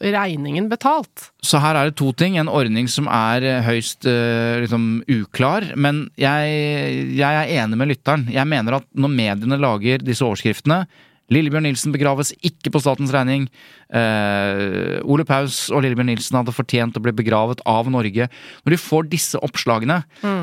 [0.00, 1.30] regningen betalt?
[1.42, 2.36] Så her er det to ting.
[2.40, 5.70] En ordning som er høyst liksom, uklar.
[5.80, 8.19] Men jeg, jeg er enig med lytteren.
[8.28, 10.84] Jeg mener at når mediene lager disse overskriftene
[11.30, 13.44] Lillebjørn Nilsen begraves ikke på statens regning.
[13.94, 18.26] Eh, Ole Paus og Lillebjørn Nilsen hadde fortjent å bli begravet av Norge.
[18.64, 20.00] Når de får disse oppslagene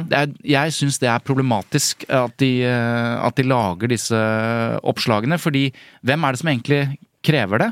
[0.08, 4.16] det er, Jeg syns det er problematisk at de, eh, at de lager disse
[4.88, 5.40] oppslagene.
[5.40, 5.68] Fordi
[6.08, 6.82] hvem er det som egentlig
[7.22, 7.72] krever det?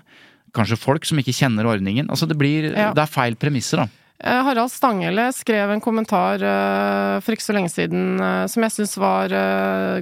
[0.55, 2.09] Kanskje folk som ikke kjenner ordningen.
[2.11, 2.91] Altså det, blir, Ja.
[2.91, 3.87] det er feil premisser, da.
[4.23, 8.75] Eh, Harald Stanghelle skrev en kommentar eh, for ikke så lenge siden eh, som jeg
[8.77, 9.35] syns var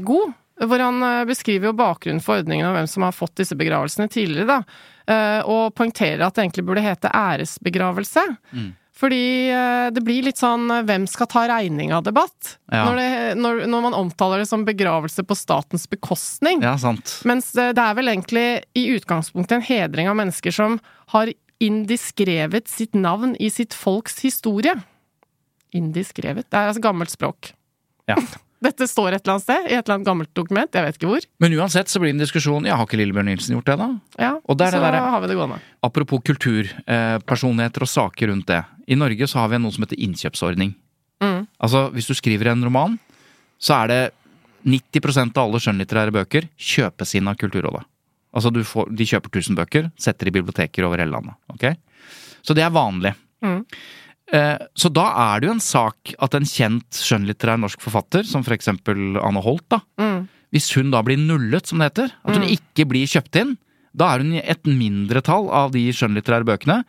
[0.05, 0.39] god.
[0.63, 4.61] Hvor han beskriver jo bakgrunnen for ordningen og hvem som har fått disse begravelsene tidligere.
[4.61, 5.41] da.
[5.49, 8.21] Og poengterer at det egentlig burde hete æresbegravelse.
[9.03, 12.57] Fordi eh, det blir litt sånn hvem skal ta regninga-debatt.
[12.71, 12.85] Ja.
[12.85, 13.01] Når,
[13.39, 16.61] når, når man omtaler det som begravelse på statens bekostning.
[16.63, 17.17] Ja, sant.
[17.27, 18.47] Mens det er vel egentlig
[18.77, 20.77] i utgangspunktet en hedring av mennesker som
[21.15, 21.33] har
[21.63, 24.75] indiskrevet sitt navn i sitt folks historie.
[25.73, 26.49] Indiskrevet?
[26.49, 27.53] Det er altså gammelt språk.
[28.09, 28.17] Ja.
[28.63, 31.09] Dette står et eller annet sted, i et eller annet gammelt dokument, jeg vet ikke
[31.09, 31.25] hvor.
[31.43, 32.67] Men uansett så blir det en diskusjon.
[32.69, 33.89] Ja, har ikke Lillebjørn Nilsen gjort det, da?
[34.15, 35.57] Ja, Og så der, har vi det gående.
[35.83, 38.61] Apropos kulturpersonligheter og saker rundt det.
[38.87, 40.71] I Norge så har vi noe som heter innkjøpsordning.
[41.23, 41.41] Mm.
[41.59, 42.95] Altså, hvis du skriver en roman,
[43.59, 44.01] så er det
[44.63, 47.83] 90% av alle skjønnlitterære bøker kjøpes inn av Kulturrådet.
[48.33, 51.35] Altså, du får, de kjøper 1000 bøker, setter i biblioteker over hele landet.
[51.53, 51.75] Okay?
[52.43, 53.13] Så det er vanlig.
[53.45, 53.59] Mm.
[54.33, 55.03] Eh, Så da
[55.35, 59.41] er det jo en sak at en kjent skjønnlitterær norsk forfatter, som for eksempel Anne
[59.43, 60.27] Holt, da, Mm.
[60.51, 63.57] hvis hun da blir nullet, som det heter, at hun ikke blir kjøpt inn,
[63.95, 66.83] da er hun i et mindretall av de skjønnlitterære bøkene.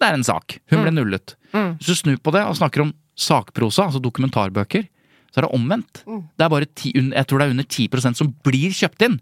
[0.00, 0.58] Det er en sak.
[0.70, 1.34] Hun ble nullet.
[1.52, 1.76] Mm.
[1.78, 4.86] Hvis du snur på det og snakker om sakprosa, altså dokumentarbøker,
[5.34, 6.04] så er det omvendt.
[6.38, 9.20] Det er bare ti, jeg tror det er under 10% som blir kjøpt inn.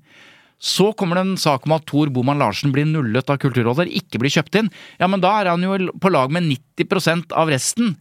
[0.59, 4.21] Så kommer det en sak om at Tor Boman Larsen blir nullet av Kulturrådet, ikke
[4.23, 4.71] blir kjøpt inn.
[5.01, 7.95] Ja, men da er han jo på lag med 90% av resten.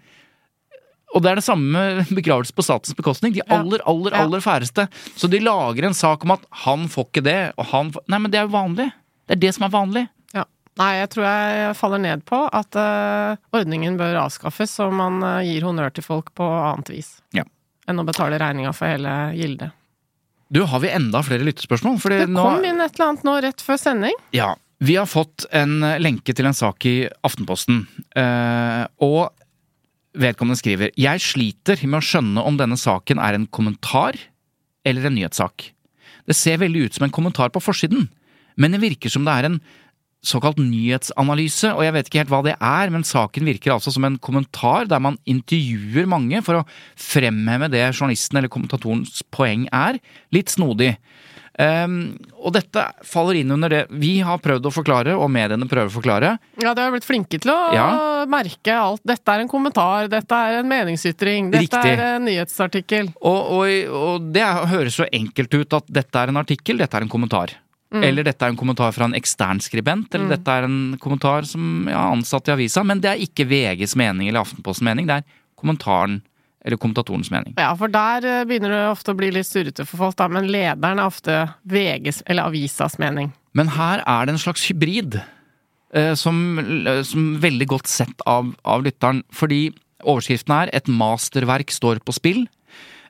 [1.16, 3.36] Og det er det samme med begravelse på statens bekostning.
[3.36, 4.88] De aller, aller, aller færreste.
[5.16, 8.22] Så de lager en sak om at han får ikke det, og han får Nei,
[8.24, 8.90] men det er jo vanlig.
[9.26, 10.06] Det er det som er vanlig.
[10.36, 10.46] Ja.
[10.80, 15.44] Nei, jeg tror jeg faller ned på at uh, ordningen bør avskaffes, så man uh,
[15.46, 17.16] gir honnør til folk på annet vis.
[17.36, 17.48] Ja.
[17.90, 19.76] Enn å betale regninga for hele gildet.
[20.54, 21.98] Du, har vi enda flere lyttespørsmål?
[22.02, 24.20] Fordi Det nå kom inn et eller annet nå rett før sending.
[24.36, 24.54] Ja.
[24.84, 27.86] Vi har fått en lenke til en sak i Aftenposten,
[28.20, 29.32] eh, og
[30.20, 34.20] vedkommende skriver Jeg sliter med å skjønne om denne saken er en kommentar
[34.86, 35.72] eller en nyhetssak.
[36.28, 38.10] Det ser veldig ut som en kommentar på forsiden,
[38.60, 39.58] men det virker som det er en
[40.26, 44.08] såkalt nyhetsanalyse, og jeg vet ikke helt hva det er, men saken virker altså som
[44.08, 46.66] en kommentar der man intervjuer mange for å
[46.98, 50.00] fremheve det journalisten eller kommentatorens poeng er.
[50.34, 50.96] Litt snodig.
[51.56, 55.88] Um, og dette faller inn under det vi har prøvd å forklare, og mediene prøver
[55.88, 56.34] å forklare.
[56.60, 58.26] Ja, de har blitt flinke til å Ja.
[58.28, 59.00] merke alt.
[59.08, 61.94] Dette er en kommentar, dette er en meningsytring, dette Riktig.
[61.94, 63.14] er en nyhetsartikkel.
[63.22, 67.06] Og, og, og det høres så enkelt ut at dette er en artikkel, dette er
[67.08, 67.54] en kommentar.
[68.04, 71.88] Eller dette er en kommentar fra en ekstern skribent, eller dette er en kommentar som
[71.92, 72.84] ja, ansatt i avisa.
[72.84, 75.28] Men det er ikke VGs mening eller Aftenpostens mening, det er
[75.60, 76.22] kommentaren
[76.66, 77.54] eller kommentatorens mening.
[77.62, 80.50] Ja, for der eh, begynner det ofte å bli litt surrete for folk, da, men
[80.50, 81.38] lederen er ofte
[81.70, 83.30] VGs eller avisas mening.
[83.56, 85.20] Men her er det en slags hybrid,
[85.94, 86.40] eh, som,
[87.06, 89.22] som veldig godt sett av, av lytteren.
[89.30, 89.70] Fordi
[90.02, 92.48] overskriften er 'Et masterverk står på spill'.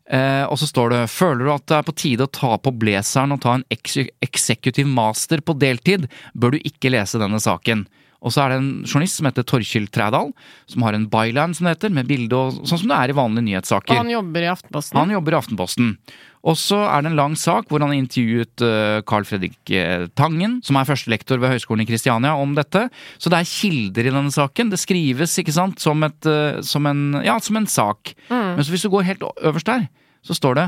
[0.05, 2.77] Eh, og så står det 'Føler du at det er på tide å ta på
[2.77, 7.87] blazeren og ta en ex executive master på deltid, bør du ikke lese denne saken'.
[8.25, 10.31] Og så er det en journalist som heter Torkil Trædal,
[10.65, 13.17] som har en byline, som det heter, med bilde og sånn som det er i
[13.17, 13.99] vanlige Og nyhetssaker.
[14.01, 14.97] han jobber i Aftenposten.
[14.97, 15.97] Han jobber i Aftenposten.
[16.45, 20.05] Og så er det en lang sak hvor han har intervjuet eh, Carl Fredrik eh,
[20.17, 22.85] Tangen, som er førstelektor ved Høgskolen i Kristiania, om dette.
[23.17, 24.69] Så det er kilder i denne saken.
[24.69, 28.13] Det skrives, ikke sant, som, et, eh, som, en, ja, som en sak.
[28.55, 29.87] Men så hvis du går helt øverst der,
[30.25, 30.65] så står det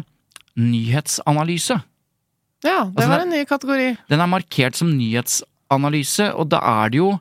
[0.58, 1.78] nyhetsanalyse.
[2.66, 3.88] Ja, det Altså, var en ny kategori.
[4.10, 7.12] Den er markert som nyhetsanalyse, og da er det jo,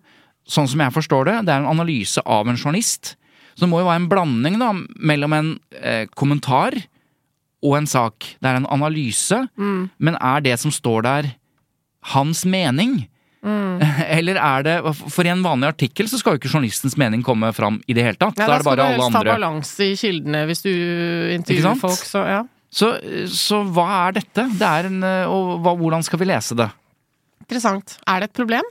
[0.48, 3.16] sånn som jeg forstår det, det er en analyse av en journalist.
[3.56, 5.50] Så det må jo være en blanding da, mellom en
[5.80, 6.76] eh, kommentar
[7.64, 8.24] og en sak.
[8.40, 11.30] Det er en analyse, men er det som står der
[12.12, 13.06] hans mening?
[14.18, 14.74] Eller er det
[15.12, 18.04] For i en vanlig artikkel så skal jo ikke journalistens mening komme fram i det
[18.06, 18.38] hele tatt.
[18.40, 19.34] Ja, da da er det skal bare du alle helst ha andre.
[19.36, 20.72] balanse i kildene hvis du
[21.36, 22.40] intervjuer folk, så ja.
[22.76, 22.90] Så,
[23.30, 24.48] så hva er dette?
[24.58, 24.98] Det er en,
[25.30, 26.66] og hva, hvordan skal vi lese det?
[27.46, 27.94] Interessant.
[28.10, 28.66] Er det et problem?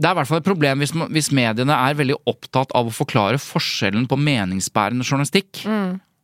[0.00, 2.94] Det er i hvert fall et problem hvis, hvis mediene er veldig opptatt av å
[2.94, 5.60] forklare forskjellen på meningsbærende journalistikk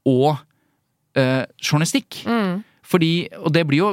[0.09, 0.41] og
[1.14, 2.22] eh, journalistikk.
[2.89, 3.91] Fordi, og det blir jo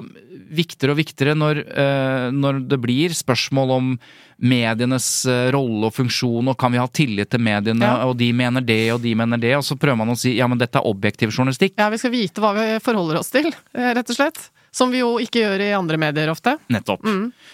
[0.58, 3.92] viktigere og viktigere når, eh, når det blir spørsmål om
[4.38, 8.06] medienes eh, rolle og funksjon, og kan vi ha tillit til mediene, Ja.
[8.10, 10.48] og de mener det, og de mener det, og så prøver man å si ja,
[10.48, 11.78] men dette er objektiv journalistikk.
[11.78, 14.50] Ja, vi skal vite hva vi forholder oss til, eh, rett og slett.
[14.76, 16.58] Som vi jo ikke gjør i andre medier ofte.
[16.68, 17.06] Nettopp.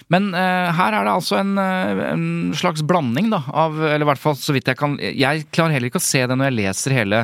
[0.09, 2.23] Men uh, her er det altså en, en
[2.57, 5.91] slags blanding, da, av Eller i hvert fall så vidt jeg kan Jeg klarer heller
[5.91, 7.19] ikke å se det når jeg leser hele,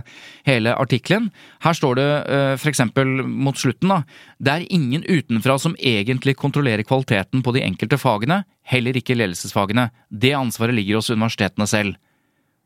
[0.45, 1.31] hele artikkelen.
[1.65, 4.03] Her står det uh, eksempel mot slutten, da.
[4.37, 9.89] Det er ingen utenfra som egentlig kontrollerer kvaliteten på de enkelte fagene, heller ikke ledelsesfagene.
[10.11, 11.95] Det ansvaret ligger hos universitetene selv.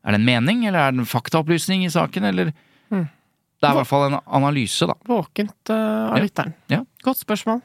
[0.02, 2.50] Er det en mening, eller er det en faktaopplysning i saken, eller
[2.92, 4.96] Det er i hvert fall en analyse, da.
[5.06, 6.22] Våkent uh, av Ja.
[6.24, 6.54] lytteren.
[6.72, 6.80] Ja.
[7.06, 7.60] Godt spørsmål.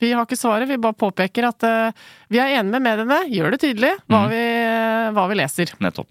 [0.00, 1.92] Vi har ikke svaret, vi bare påpeker at uh,
[2.28, 3.22] vi er enige med mediene.
[3.32, 4.28] Gjør det tydelig hva, Mm.
[4.34, 5.72] vi, uh, hva vi leser.
[5.80, 6.08] Nettopp.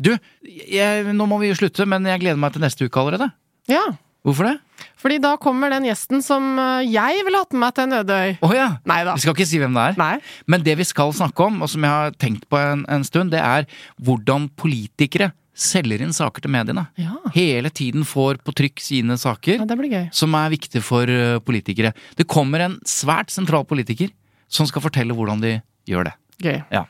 [0.00, 3.28] Du, jeg, nå må vi slutte, men jeg gleder meg til neste uke allerede.
[3.68, 3.84] Ja,
[4.24, 4.58] Hvorfor det?
[5.04, 8.16] fordi da kommer den gjesten som eh, jeg ville hatt med meg til en øde
[8.16, 8.34] øy.
[8.40, 8.68] Å ja!
[8.84, 9.96] Vi skal ikke si hvem det er.
[10.00, 10.14] Nei.
[10.50, 13.34] Men det vi skal snakke om, og som jeg har tenkt på en, en stund,
[13.34, 13.68] det er
[14.00, 16.86] hvordan politikere selger inn saker til mediene.
[16.98, 17.18] Ja.
[17.36, 21.92] Hele tiden får på trykk sine saker ja, som er viktige for uh, politikere.
[22.18, 24.10] Det kommer en svært sentral politiker
[24.50, 25.54] som skal fortelle hvordan de
[25.86, 26.16] gjør det.
[26.42, 26.58] Gøy.
[26.74, 26.82] Ja.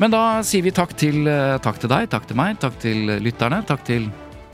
[0.00, 3.18] Men da sier vi takk til, uh, takk til deg, takk til meg, takk til
[3.20, 4.08] lytterne, takk til,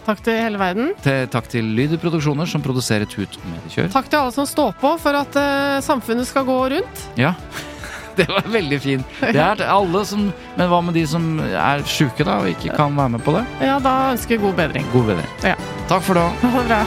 [0.06, 0.92] Takk til hele verden.
[1.02, 3.88] til, takk til Lyder Produksjoner som produserer Tut og Mediekjør.
[3.90, 7.08] Takk til alle som står på for at uh, samfunnet skal gå rundt.
[7.18, 7.34] Ja.
[8.16, 9.16] Det var veldig fint.
[9.20, 10.20] Det er til alle som
[10.56, 13.42] Men hva med de som er sjuke, da, og ikke kan være med på det?
[13.60, 14.86] Ja, da ønsker jeg god bedring.
[14.92, 15.28] God bedring.
[15.44, 15.52] Ja.
[15.90, 16.30] Takk for det.
[16.54, 16.80] Ha det bra.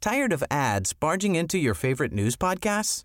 [0.00, 3.04] Tired of ads barging into your favorite news podcasts?